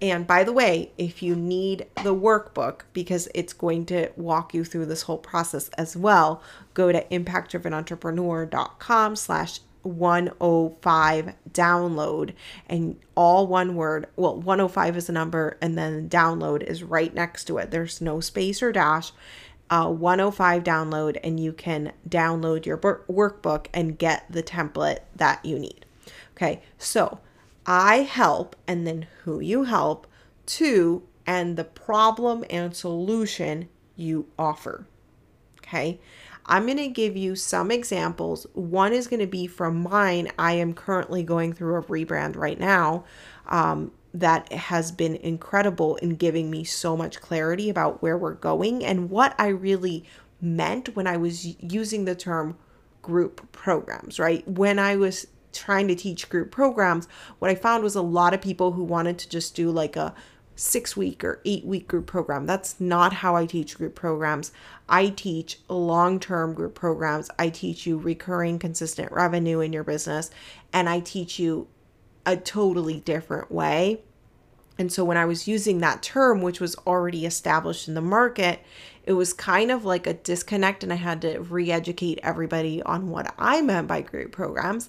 And 0.00 0.26
by 0.26 0.44
the 0.44 0.52
way, 0.52 0.92
if 0.98 1.22
you 1.22 1.34
need 1.34 1.86
the 2.02 2.14
workbook, 2.14 2.82
because 2.92 3.28
it's 3.34 3.52
going 3.52 3.86
to 3.86 4.10
walk 4.16 4.52
you 4.52 4.64
through 4.64 4.86
this 4.86 5.02
whole 5.02 5.18
process 5.18 5.68
as 5.70 5.96
well, 5.96 6.42
go 6.74 6.92
to 6.92 7.02
impactdrivenentrepreneur.com 7.04 9.16
slash 9.16 9.60
105 9.86 11.34
download 11.52 12.34
and 12.66 12.98
all 13.14 13.46
one 13.46 13.74
word. 13.74 14.06
Well, 14.16 14.36
105 14.40 14.96
is 14.96 15.08
a 15.08 15.12
number 15.12 15.56
and 15.60 15.78
then 15.78 16.08
download 16.08 16.62
is 16.62 16.82
right 16.82 17.14
next 17.14 17.44
to 17.44 17.58
it. 17.58 17.70
There's 17.70 18.00
no 18.00 18.20
space 18.20 18.62
or 18.62 18.72
dash. 18.72 19.12
Uh, 19.68 19.90
105 19.90 20.62
download 20.62 21.18
and 21.24 21.40
you 21.40 21.52
can 21.52 21.92
download 22.08 22.66
your 22.66 22.78
workbook 22.78 23.66
and 23.74 23.98
get 23.98 24.24
the 24.30 24.42
template 24.42 25.00
that 25.14 25.44
you 25.44 25.58
need. 25.58 25.84
Okay, 26.36 26.62
so 26.78 27.20
I 27.64 27.98
help 27.98 28.54
and 28.68 28.86
then 28.86 29.06
who 29.24 29.40
you 29.40 29.64
help 29.64 30.06
to 30.46 31.02
and 31.26 31.56
the 31.56 31.64
problem 31.64 32.44
and 32.48 32.74
solution 32.76 33.68
you 33.96 34.26
offer. 34.38 34.86
Okay, 35.60 35.98
I'm 36.46 36.64
going 36.64 36.78
to 36.78 36.88
give 36.88 37.16
you 37.16 37.36
some 37.36 37.70
examples. 37.70 38.46
One 38.54 38.92
is 38.92 39.08
going 39.08 39.20
to 39.20 39.26
be 39.26 39.46
from 39.46 39.82
mine. 39.82 40.30
I 40.38 40.52
am 40.52 40.74
currently 40.74 41.22
going 41.22 41.52
through 41.52 41.76
a 41.76 41.82
rebrand 41.82 42.36
right 42.36 42.58
now 42.58 43.04
um, 43.48 43.92
that 44.14 44.52
has 44.52 44.92
been 44.92 45.16
incredible 45.16 45.96
in 45.96 46.16
giving 46.16 46.50
me 46.50 46.64
so 46.64 46.96
much 46.96 47.20
clarity 47.20 47.68
about 47.68 48.00
where 48.00 48.16
we're 48.16 48.34
going 48.34 48.84
and 48.84 49.10
what 49.10 49.34
I 49.38 49.48
really 49.48 50.04
meant 50.40 50.94
when 50.94 51.06
I 51.06 51.16
was 51.16 51.60
using 51.60 52.04
the 52.04 52.14
term 52.14 52.56
group 53.02 53.50
programs, 53.52 54.18
right? 54.18 54.46
When 54.48 54.78
I 54.78 54.96
was 54.96 55.26
trying 55.52 55.88
to 55.88 55.94
teach 55.94 56.28
group 56.28 56.50
programs, 56.50 57.08
what 57.38 57.50
I 57.50 57.54
found 57.54 57.82
was 57.82 57.94
a 57.94 58.02
lot 58.02 58.34
of 58.34 58.40
people 58.40 58.72
who 58.72 58.84
wanted 58.84 59.18
to 59.18 59.28
just 59.28 59.54
do 59.54 59.70
like 59.70 59.96
a 59.96 60.14
six 60.56 60.96
week 60.96 61.22
or 61.22 61.40
eight 61.44 61.64
week 61.64 61.86
group 61.86 62.06
program. 62.06 62.46
That's 62.46 62.80
not 62.80 63.12
how 63.12 63.36
I 63.36 63.46
teach 63.46 63.76
group 63.76 63.94
programs. 63.94 64.50
I 64.88 65.10
teach 65.10 65.60
long 65.68 66.18
term 66.18 66.54
group 66.54 66.74
programs. 66.74 67.30
I 67.38 67.50
teach 67.50 67.86
you 67.86 67.98
recurring, 67.98 68.58
consistent 68.58 69.12
revenue 69.12 69.60
in 69.60 69.72
your 69.72 69.84
business, 69.84 70.30
and 70.72 70.88
I 70.88 71.00
teach 71.00 71.38
you 71.38 71.68
a 72.24 72.36
totally 72.36 73.00
different 73.00 73.52
way. 73.52 74.00
And 74.78 74.92
so 74.92 75.04
when 75.04 75.16
I 75.16 75.24
was 75.24 75.48
using 75.48 75.78
that 75.78 76.02
term, 76.02 76.42
which 76.42 76.60
was 76.60 76.76
already 76.86 77.24
established 77.24 77.88
in 77.88 77.94
the 77.94 78.00
market, 78.00 78.60
it 79.06 79.12
was 79.12 79.32
kind 79.32 79.70
of 79.70 79.84
like 79.84 80.06
a 80.08 80.14
disconnect, 80.14 80.82
and 80.82 80.92
I 80.92 80.96
had 80.96 81.22
to 81.22 81.38
re 81.38 81.70
educate 81.70 82.18
everybody 82.24 82.82
on 82.82 83.08
what 83.08 83.32
I 83.38 83.62
meant 83.62 83.86
by 83.86 84.00
group 84.00 84.32
programs. 84.32 84.88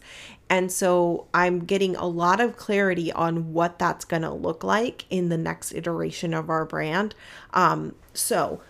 And 0.50 0.72
so 0.72 1.28
I'm 1.34 1.66
getting 1.66 1.96
a 1.96 2.08
lot 2.08 2.42
of 2.42 2.58
clarity 2.58 3.12
on 3.12 3.54
what 3.54 3.78
that's 3.78 4.06
going 4.06 4.24
to 4.24 4.34
look 4.34 4.64
like 4.64 5.06
in 5.10 5.30
the 5.30 5.38
next 5.38 5.74
iteration 5.74 6.34
of 6.34 6.50
our 6.50 6.66
brand. 6.66 7.14
Um, 7.54 7.94
so 8.14 8.62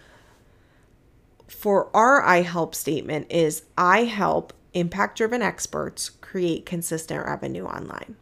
for 1.47 1.95
our 1.95 2.21
I 2.21 2.41
help 2.41 2.75
statement 2.75 3.31
is 3.31 3.63
I 3.77 4.03
help 4.03 4.53
impact 4.73 5.17
driven 5.17 5.41
experts 5.41 6.09
create 6.09 6.65
consistent 6.65 7.25
revenue 7.25 7.65
online. 7.65 8.17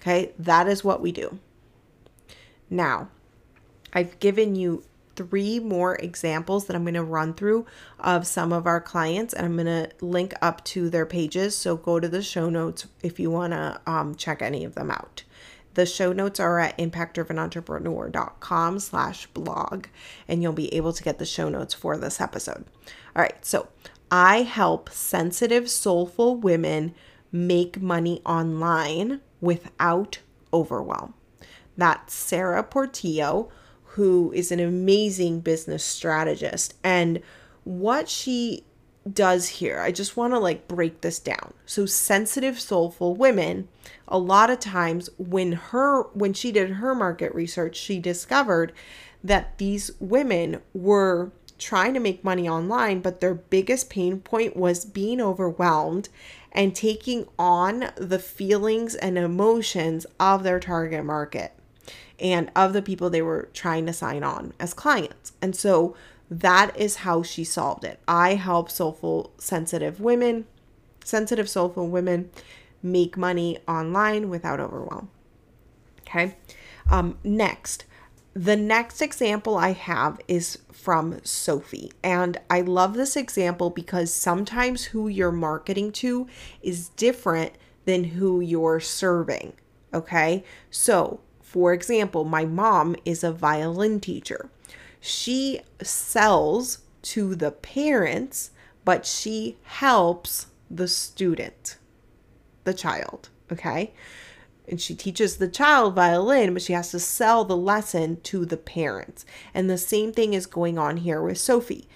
Okay, 0.00 0.32
that 0.38 0.68
is 0.68 0.84
what 0.84 1.00
we 1.00 1.10
do. 1.10 1.38
Now, 2.68 3.08
I've 3.94 4.18
given 4.18 4.56
you 4.56 4.84
three 5.16 5.60
more 5.60 5.96
examples 5.96 6.66
that 6.66 6.76
I'm 6.76 6.84
going 6.84 6.94
to 6.94 7.02
run 7.02 7.34
through 7.34 7.66
of 7.98 8.26
some 8.26 8.52
of 8.52 8.66
our 8.66 8.80
clients, 8.80 9.34
and 9.34 9.46
I'm 9.46 9.56
going 9.56 9.66
to 9.66 9.90
link 10.00 10.34
up 10.42 10.64
to 10.64 10.90
their 10.90 11.06
pages. 11.06 11.56
So 11.56 11.76
go 11.76 12.00
to 12.00 12.08
the 12.08 12.22
show 12.22 12.50
notes 12.50 12.86
if 13.02 13.20
you 13.20 13.30
want 13.30 13.52
to 13.52 13.80
um, 13.86 14.14
check 14.14 14.42
any 14.42 14.64
of 14.64 14.74
them 14.74 14.90
out. 14.90 15.22
The 15.74 15.86
show 15.86 16.12
notes 16.12 16.38
are 16.38 16.60
at 16.60 16.78
impactdrivenentrepreneur.com 16.78 18.78
slash 18.78 19.26
blog, 19.28 19.86
and 20.28 20.42
you'll 20.42 20.52
be 20.52 20.72
able 20.74 20.92
to 20.92 21.02
get 21.02 21.18
the 21.18 21.26
show 21.26 21.48
notes 21.48 21.74
for 21.74 21.96
this 21.96 22.20
episode. 22.20 22.64
All 23.16 23.22
right, 23.22 23.44
so 23.44 23.68
I 24.10 24.42
help 24.42 24.90
sensitive, 24.90 25.68
soulful 25.68 26.36
women 26.36 26.94
make 27.32 27.82
money 27.82 28.22
online 28.24 29.20
without 29.40 30.20
overwhelm. 30.52 31.14
That's 31.76 32.14
Sarah 32.14 32.62
Portillo 32.62 33.50
who 33.94 34.32
is 34.34 34.50
an 34.50 34.58
amazing 34.58 35.38
business 35.38 35.84
strategist. 35.84 36.74
And 36.82 37.20
what 37.62 38.08
she 38.08 38.64
does 39.10 39.48
here, 39.48 39.78
I 39.78 39.92
just 39.92 40.16
want 40.16 40.32
to 40.32 40.38
like 40.40 40.66
break 40.66 41.00
this 41.00 41.20
down. 41.20 41.54
So 41.64 41.86
sensitive 41.86 42.58
soulful 42.58 43.14
women, 43.14 43.68
a 44.08 44.18
lot 44.18 44.50
of 44.50 44.58
times 44.58 45.10
when 45.16 45.52
her 45.52 46.02
when 46.08 46.32
she 46.32 46.50
did 46.50 46.70
her 46.70 46.92
market 46.92 47.32
research, 47.36 47.76
she 47.76 48.00
discovered 48.00 48.72
that 49.22 49.58
these 49.58 49.92
women 50.00 50.60
were 50.72 51.30
trying 51.56 51.94
to 51.94 52.00
make 52.00 52.24
money 52.24 52.48
online, 52.48 53.00
but 53.00 53.20
their 53.20 53.34
biggest 53.34 53.90
pain 53.90 54.18
point 54.18 54.56
was 54.56 54.84
being 54.84 55.20
overwhelmed 55.20 56.08
and 56.50 56.74
taking 56.74 57.28
on 57.38 57.90
the 57.96 58.18
feelings 58.18 58.96
and 58.96 59.16
emotions 59.16 60.04
of 60.18 60.42
their 60.42 60.58
target 60.58 61.04
market 61.04 61.53
and 62.18 62.50
of 62.54 62.72
the 62.72 62.82
people 62.82 63.10
they 63.10 63.22
were 63.22 63.48
trying 63.52 63.86
to 63.86 63.92
sign 63.92 64.22
on 64.22 64.52
as 64.58 64.74
clients. 64.74 65.32
And 65.42 65.54
so 65.54 65.96
that 66.30 66.76
is 66.76 66.96
how 66.96 67.22
she 67.22 67.44
solved 67.44 67.84
it. 67.84 68.00
I 68.08 68.34
help 68.34 68.70
soulful, 68.70 69.32
sensitive 69.38 70.00
women, 70.00 70.46
sensitive, 71.04 71.48
soulful 71.48 71.88
women 71.88 72.30
make 72.82 73.16
money 73.16 73.58
online 73.66 74.28
without 74.28 74.60
overwhelm. 74.60 75.10
Okay. 76.00 76.36
Um, 76.90 77.18
next, 77.24 77.84
the 78.34 78.56
next 78.56 79.00
example 79.00 79.56
I 79.56 79.72
have 79.72 80.20
is 80.28 80.58
from 80.72 81.20
Sophie. 81.24 81.92
And 82.02 82.38
I 82.50 82.60
love 82.60 82.94
this 82.94 83.16
example 83.16 83.70
because 83.70 84.12
sometimes 84.12 84.84
who 84.86 85.08
you're 85.08 85.32
marketing 85.32 85.92
to 85.92 86.26
is 86.62 86.88
different 86.90 87.52
than 87.84 88.04
who 88.04 88.40
you're 88.40 88.80
serving. 88.80 89.54
Okay. 89.92 90.44
So 90.70 91.20
for 91.54 91.72
example, 91.72 92.24
my 92.24 92.44
mom 92.44 92.96
is 93.04 93.22
a 93.22 93.30
violin 93.30 94.00
teacher. 94.00 94.50
She 95.00 95.60
sells 95.80 96.78
to 97.02 97.36
the 97.36 97.52
parents, 97.52 98.50
but 98.84 99.06
she 99.06 99.56
helps 99.62 100.48
the 100.68 100.88
student, 100.88 101.76
the 102.64 102.74
child, 102.74 103.28
okay? 103.52 103.94
And 104.66 104.80
she 104.80 104.96
teaches 104.96 105.36
the 105.36 105.46
child 105.46 105.94
violin, 105.94 106.54
but 106.54 106.62
she 106.62 106.72
has 106.72 106.90
to 106.90 106.98
sell 106.98 107.44
the 107.44 107.56
lesson 107.56 108.20
to 108.22 108.44
the 108.44 108.56
parents. 108.56 109.24
And 109.54 109.70
the 109.70 109.78
same 109.78 110.12
thing 110.12 110.34
is 110.34 110.46
going 110.46 110.76
on 110.76 110.96
here 110.96 111.22
with 111.22 111.38
Sophie. 111.38 111.86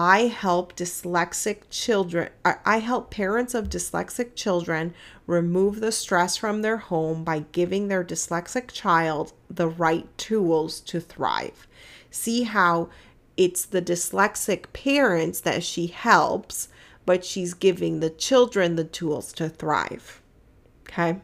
I 0.00 0.28
help 0.28 0.76
dyslexic 0.76 1.62
children, 1.70 2.28
I 2.44 2.78
help 2.78 3.10
parents 3.10 3.52
of 3.52 3.68
dyslexic 3.68 4.36
children 4.36 4.94
remove 5.26 5.80
the 5.80 5.90
stress 5.90 6.36
from 6.36 6.62
their 6.62 6.76
home 6.76 7.24
by 7.24 7.46
giving 7.50 7.88
their 7.88 8.04
dyslexic 8.04 8.70
child 8.70 9.32
the 9.50 9.66
right 9.66 10.06
tools 10.16 10.78
to 10.82 11.00
thrive. 11.00 11.66
See 12.12 12.44
how 12.44 12.90
it's 13.36 13.64
the 13.64 13.82
dyslexic 13.82 14.72
parents 14.72 15.40
that 15.40 15.64
she 15.64 15.88
helps, 15.88 16.68
but 17.04 17.24
she's 17.24 17.52
giving 17.52 17.98
the 17.98 18.10
children 18.10 18.76
the 18.76 18.84
tools 18.84 19.32
to 19.32 19.48
thrive. 19.48 20.22
Okay. 20.82 21.18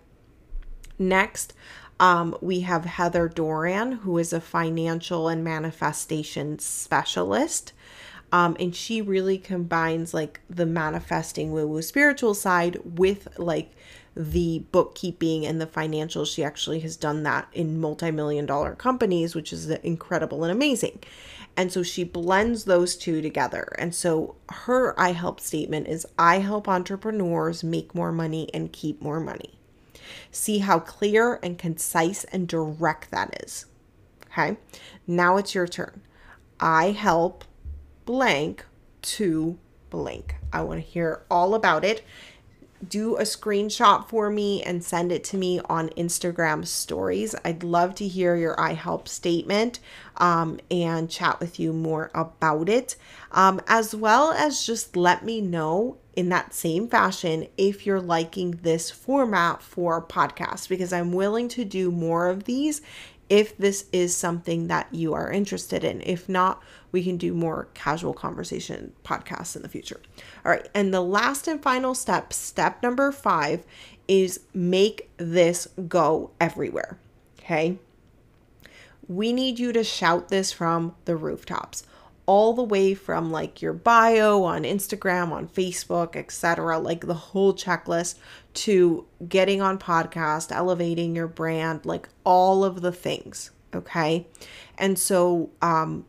Next, 0.98 1.54
um, 2.00 2.36
we 2.40 2.60
have 2.62 2.86
Heather 2.86 3.28
Doran, 3.28 3.92
who 3.92 4.18
is 4.18 4.32
a 4.32 4.40
financial 4.40 5.28
and 5.28 5.44
manifestation 5.44 6.58
specialist. 6.58 7.72
Um, 8.34 8.56
and 8.58 8.74
she 8.74 9.00
really 9.00 9.38
combines 9.38 10.12
like 10.12 10.40
the 10.50 10.66
manifesting 10.66 11.52
woo 11.52 11.68
woo 11.68 11.82
spiritual 11.82 12.34
side 12.34 12.80
with 12.84 13.28
like 13.38 13.70
the 14.16 14.64
bookkeeping 14.72 15.46
and 15.46 15.60
the 15.60 15.68
financials. 15.68 16.34
She 16.34 16.42
actually 16.42 16.80
has 16.80 16.96
done 16.96 17.22
that 17.22 17.46
in 17.52 17.80
multi 17.80 18.10
million 18.10 18.44
dollar 18.44 18.74
companies, 18.74 19.36
which 19.36 19.52
is 19.52 19.70
incredible 19.70 20.42
and 20.42 20.50
amazing. 20.50 20.98
And 21.56 21.70
so 21.70 21.84
she 21.84 22.02
blends 22.02 22.64
those 22.64 22.96
two 22.96 23.22
together. 23.22 23.72
And 23.78 23.94
so 23.94 24.34
her 24.48 24.98
I 24.98 25.12
help 25.12 25.38
statement 25.38 25.86
is 25.86 26.04
I 26.18 26.40
help 26.40 26.66
entrepreneurs 26.66 27.62
make 27.62 27.94
more 27.94 28.10
money 28.10 28.50
and 28.52 28.72
keep 28.72 29.00
more 29.00 29.20
money. 29.20 29.60
See 30.32 30.58
how 30.58 30.80
clear 30.80 31.38
and 31.40 31.56
concise 31.56 32.24
and 32.24 32.48
direct 32.48 33.12
that 33.12 33.44
is. 33.44 33.66
Okay. 34.32 34.56
Now 35.06 35.36
it's 35.36 35.54
your 35.54 35.68
turn. 35.68 36.00
I 36.58 36.90
help 36.90 37.44
blank 38.04 38.64
to 39.02 39.58
blank. 39.90 40.36
I 40.52 40.62
want 40.62 40.80
to 40.80 40.86
hear 40.86 41.22
all 41.30 41.54
about 41.54 41.84
it. 41.84 42.04
Do 42.86 43.16
a 43.16 43.22
screenshot 43.22 44.08
for 44.08 44.28
me 44.28 44.62
and 44.62 44.84
send 44.84 45.10
it 45.10 45.24
to 45.24 45.38
me 45.38 45.60
on 45.70 45.88
Instagram 45.90 46.66
stories. 46.66 47.34
I'd 47.44 47.62
love 47.62 47.94
to 47.96 48.06
hear 48.06 48.36
your 48.36 48.60
I 48.60 48.74
help 48.74 49.08
statement 49.08 49.78
um, 50.18 50.60
and 50.70 51.08
chat 51.08 51.40
with 51.40 51.58
you 51.58 51.72
more 51.72 52.10
about 52.14 52.68
it, 52.68 52.96
um, 53.32 53.60
as 53.66 53.94
well 53.94 54.32
as 54.32 54.66
just 54.66 54.96
let 54.96 55.24
me 55.24 55.40
know 55.40 55.96
in 56.14 56.28
that 56.28 56.54
same 56.54 56.88
fashion 56.88 57.46
if 57.56 57.86
you're 57.86 58.00
liking 58.00 58.52
this 58.62 58.90
format 58.90 59.62
for 59.62 60.00
podcast 60.00 60.68
because 60.68 60.92
I'm 60.92 61.12
willing 61.12 61.48
to 61.48 61.64
do 61.64 61.90
more 61.90 62.28
of 62.28 62.44
these 62.44 62.82
if 63.28 63.56
this 63.56 63.86
is 63.92 64.16
something 64.16 64.68
that 64.68 64.88
you 64.92 65.14
are 65.14 65.30
interested 65.30 65.84
in. 65.84 66.02
If 66.02 66.28
not, 66.28 66.62
we 66.92 67.02
can 67.02 67.16
do 67.16 67.34
more 67.34 67.68
casual 67.74 68.14
conversation 68.14 68.92
podcasts 69.04 69.56
in 69.56 69.62
the 69.62 69.68
future. 69.68 70.00
All 70.44 70.52
right. 70.52 70.68
And 70.74 70.92
the 70.92 71.00
last 71.00 71.48
and 71.48 71.62
final 71.62 71.94
step, 71.94 72.32
step 72.32 72.82
number 72.82 73.10
five, 73.12 73.64
is 74.06 74.40
make 74.52 75.10
this 75.16 75.68
go 75.88 76.30
everywhere. 76.40 76.98
Okay. 77.40 77.78
We 79.08 79.32
need 79.32 79.58
you 79.58 79.72
to 79.72 79.84
shout 79.84 80.28
this 80.28 80.52
from 80.52 80.94
the 81.04 81.16
rooftops 81.16 81.84
all 82.26 82.54
the 82.54 82.62
way 82.62 82.94
from 82.94 83.30
like 83.30 83.60
your 83.60 83.72
bio 83.72 84.42
on 84.44 84.62
Instagram, 84.62 85.30
on 85.30 85.48
Facebook, 85.48 86.16
etc., 86.16 86.78
like 86.78 87.06
the 87.06 87.14
whole 87.14 87.54
checklist 87.54 88.16
to 88.54 89.06
getting 89.28 89.60
on 89.60 89.78
podcast, 89.78 90.50
elevating 90.50 91.14
your 91.14 91.28
brand, 91.28 91.84
like 91.84 92.08
all 92.24 92.64
of 92.64 92.80
the 92.80 92.92
things, 92.92 93.50
okay? 93.74 94.26
And 94.78 94.98
so 94.98 95.50
um 95.62 96.06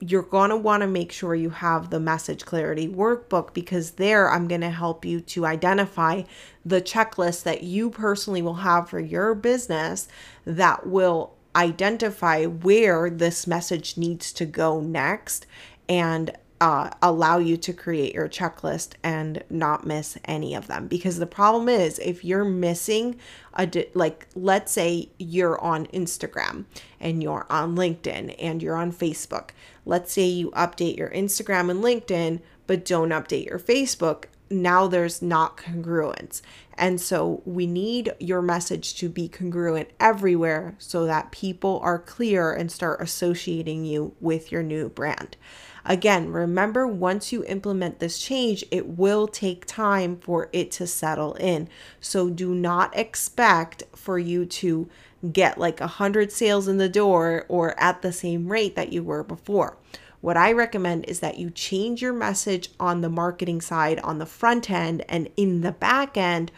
you're 0.00 0.22
going 0.22 0.50
to 0.50 0.56
want 0.56 0.82
to 0.82 0.86
make 0.86 1.10
sure 1.10 1.34
you 1.34 1.50
have 1.50 1.90
the 1.90 1.98
message 1.98 2.44
clarity 2.44 2.86
workbook 2.86 3.52
because 3.52 3.92
there 3.92 4.30
I'm 4.30 4.46
going 4.46 4.60
to 4.60 4.70
help 4.70 5.04
you 5.04 5.20
to 5.20 5.44
identify 5.44 6.22
the 6.64 6.80
checklist 6.80 7.42
that 7.42 7.64
you 7.64 7.90
personally 7.90 8.40
will 8.40 8.54
have 8.54 8.88
for 8.88 9.00
your 9.00 9.34
business 9.34 10.06
that 10.44 10.86
will 10.86 11.34
identify 11.56 12.44
where 12.44 13.10
this 13.10 13.46
message 13.46 13.96
needs 13.96 14.32
to 14.34 14.46
go 14.46 14.80
next 14.80 15.46
and 15.88 16.36
uh, 16.60 16.90
allow 17.02 17.38
you 17.38 17.56
to 17.56 17.72
create 17.72 18.14
your 18.14 18.28
checklist 18.28 18.94
and 19.02 19.42
not 19.48 19.86
miss 19.86 20.18
any 20.24 20.54
of 20.54 20.66
them. 20.66 20.88
Because 20.88 21.18
the 21.18 21.26
problem 21.26 21.68
is 21.68 21.98
if 22.00 22.24
you're 22.24 22.44
missing 22.44 23.16
a 23.54 23.66
di- 23.66 23.88
like 23.94 24.26
let's 24.34 24.72
say 24.72 25.08
you're 25.18 25.60
on 25.60 25.86
Instagram 25.88 26.64
and 27.00 27.22
you're 27.22 27.46
on 27.48 27.76
LinkedIn 27.76 28.34
and 28.38 28.62
you're 28.62 28.76
on 28.76 28.92
Facebook. 28.92 29.50
Let's 29.84 30.12
say 30.12 30.26
you 30.26 30.50
update 30.50 30.96
your 30.96 31.10
Instagram 31.10 31.70
and 31.70 31.82
LinkedIn 31.82 32.40
but 32.66 32.84
don't 32.84 33.10
update 33.10 33.46
your 33.46 33.58
Facebook. 33.58 34.24
Now 34.50 34.86
there's 34.86 35.22
not 35.22 35.56
congruence. 35.56 36.42
And 36.78 37.00
so 37.00 37.42
we 37.44 37.66
need 37.66 38.14
your 38.20 38.40
message 38.40 38.94
to 38.96 39.08
be 39.08 39.28
congruent 39.28 39.88
everywhere 39.98 40.76
so 40.78 41.06
that 41.06 41.32
people 41.32 41.80
are 41.82 41.98
clear 41.98 42.52
and 42.52 42.70
start 42.70 43.00
associating 43.02 43.84
you 43.84 44.14
with 44.20 44.52
your 44.52 44.62
new 44.62 44.88
brand. 44.88 45.36
Again, 45.84 46.30
remember 46.30 46.86
once 46.86 47.32
you 47.32 47.44
implement 47.46 47.98
this 47.98 48.18
change, 48.18 48.64
it 48.70 48.86
will 48.86 49.26
take 49.26 49.66
time 49.66 50.18
for 50.18 50.50
it 50.52 50.70
to 50.72 50.86
settle 50.86 51.34
in. 51.34 51.68
So 52.00 52.30
do 52.30 52.54
not 52.54 52.96
expect 52.96 53.82
for 53.96 54.18
you 54.18 54.46
to 54.46 54.88
get 55.32 55.58
like 55.58 55.80
a 55.80 55.86
hundred 55.86 56.30
sales 56.30 56.68
in 56.68 56.78
the 56.78 56.88
door 56.88 57.44
or 57.48 57.78
at 57.80 58.02
the 58.02 58.12
same 58.12 58.52
rate 58.52 58.76
that 58.76 58.92
you 58.92 59.02
were 59.02 59.24
before. 59.24 59.76
What 60.20 60.36
I 60.36 60.52
recommend 60.52 61.04
is 61.06 61.20
that 61.20 61.38
you 61.38 61.50
change 61.50 62.02
your 62.02 62.12
message 62.12 62.70
on 62.80 63.00
the 63.00 63.08
marketing 63.08 63.60
side 63.60 64.00
on 64.00 64.18
the 64.18 64.26
front 64.26 64.70
end 64.70 65.04
and 65.08 65.28
in 65.36 65.60
the 65.60 65.72
back 65.72 66.16
end 66.16 66.50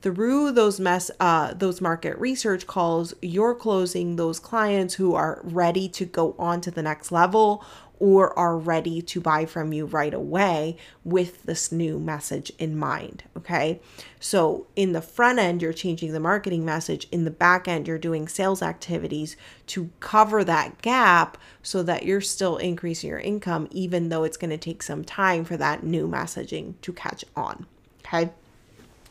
through 0.00 0.50
those 0.52 0.80
mess 0.80 1.10
uh, 1.20 1.54
those 1.54 1.80
market 1.80 2.18
research 2.18 2.66
calls 2.66 3.14
you're 3.22 3.54
closing 3.54 4.16
those 4.16 4.40
clients 4.40 4.94
who 4.94 5.14
are 5.14 5.40
ready 5.44 5.88
to 5.88 6.04
go 6.04 6.34
on 6.38 6.60
to 6.60 6.70
the 6.70 6.82
next 6.82 7.12
level 7.12 7.64
or 8.02 8.36
are 8.36 8.58
ready 8.58 9.00
to 9.00 9.20
buy 9.20 9.46
from 9.46 9.72
you 9.72 9.86
right 9.86 10.12
away 10.12 10.76
with 11.04 11.44
this 11.44 11.70
new 11.70 12.00
message 12.00 12.50
in 12.58 12.76
mind. 12.76 13.22
Okay. 13.36 13.80
So 14.18 14.66
in 14.74 14.90
the 14.90 15.00
front 15.00 15.38
end, 15.38 15.62
you're 15.62 15.72
changing 15.72 16.12
the 16.12 16.18
marketing 16.18 16.64
message. 16.64 17.06
In 17.12 17.22
the 17.22 17.30
back 17.30 17.68
end, 17.68 17.86
you're 17.86 17.98
doing 17.98 18.26
sales 18.26 18.60
activities 18.60 19.36
to 19.68 19.90
cover 20.00 20.42
that 20.42 20.82
gap 20.82 21.38
so 21.62 21.84
that 21.84 22.04
you're 22.04 22.20
still 22.20 22.56
increasing 22.56 23.08
your 23.08 23.20
income, 23.20 23.68
even 23.70 24.08
though 24.08 24.24
it's 24.24 24.36
going 24.36 24.50
to 24.50 24.58
take 24.58 24.82
some 24.82 25.04
time 25.04 25.44
for 25.44 25.56
that 25.56 25.84
new 25.84 26.08
messaging 26.08 26.74
to 26.82 26.92
catch 26.92 27.24
on. 27.36 27.66
Okay. 28.04 28.32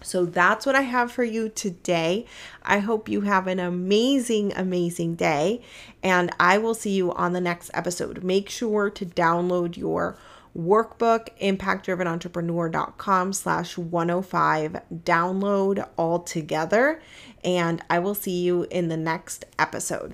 So 0.04 0.26
that's 0.26 0.66
what 0.66 0.76
I 0.76 0.82
have 0.82 1.12
for 1.12 1.24
you 1.24 1.50
today. 1.50 2.26
I 2.64 2.80
hope 2.80 3.10
you 3.10 3.22
have 3.22 3.48
an 3.48 3.60
amazing, 3.60 4.54
amazing 4.54 5.16
day, 5.16 5.62
and 6.04 6.32
I 6.40 6.58
will 6.58 6.74
see 6.74 6.92
you 6.92 7.14
on 7.14 7.34
the 7.34 7.42
next 7.42 7.72
episode. 7.74 8.24
Make 8.24 8.50
sure 8.50 8.90
to 8.90 9.06
download 9.06 9.78
your 9.78 10.18
workbook 10.58 11.30
impactdrivenentrepreneur.com 11.40 13.32
slash 13.32 13.78
105 13.78 14.82
download 14.94 15.88
all 15.96 16.20
together 16.20 17.02
and 17.42 17.82
i 17.90 17.98
will 17.98 18.14
see 18.14 18.42
you 18.42 18.68
in 18.70 18.90
the 18.90 18.98
next 18.98 19.46
episode 19.58 20.14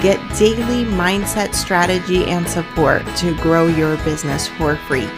Get 0.00 0.18
daily 0.38 0.84
mindset 0.84 1.54
strategy 1.54 2.24
and 2.26 2.48
support 2.48 3.04
to 3.16 3.34
grow 3.36 3.66
your 3.66 3.96
business 4.04 4.46
for 4.46 4.76
free. 4.76 5.08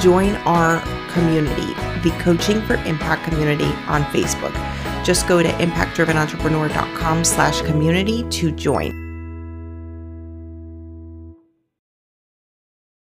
Join 0.00 0.36
our 0.46 0.80
community, 1.10 1.74
the 2.02 2.14
Coaching 2.20 2.62
for 2.62 2.74
Impact 2.84 3.24
community 3.24 3.72
on 3.88 4.04
Facebook. 4.04 4.54
Just 5.04 5.26
go 5.26 5.42
to 5.42 5.48
impactdrivenentrepreneur.com 5.48 7.24
slash 7.24 7.62
community 7.62 8.22
to 8.30 8.52
join. 8.52 9.07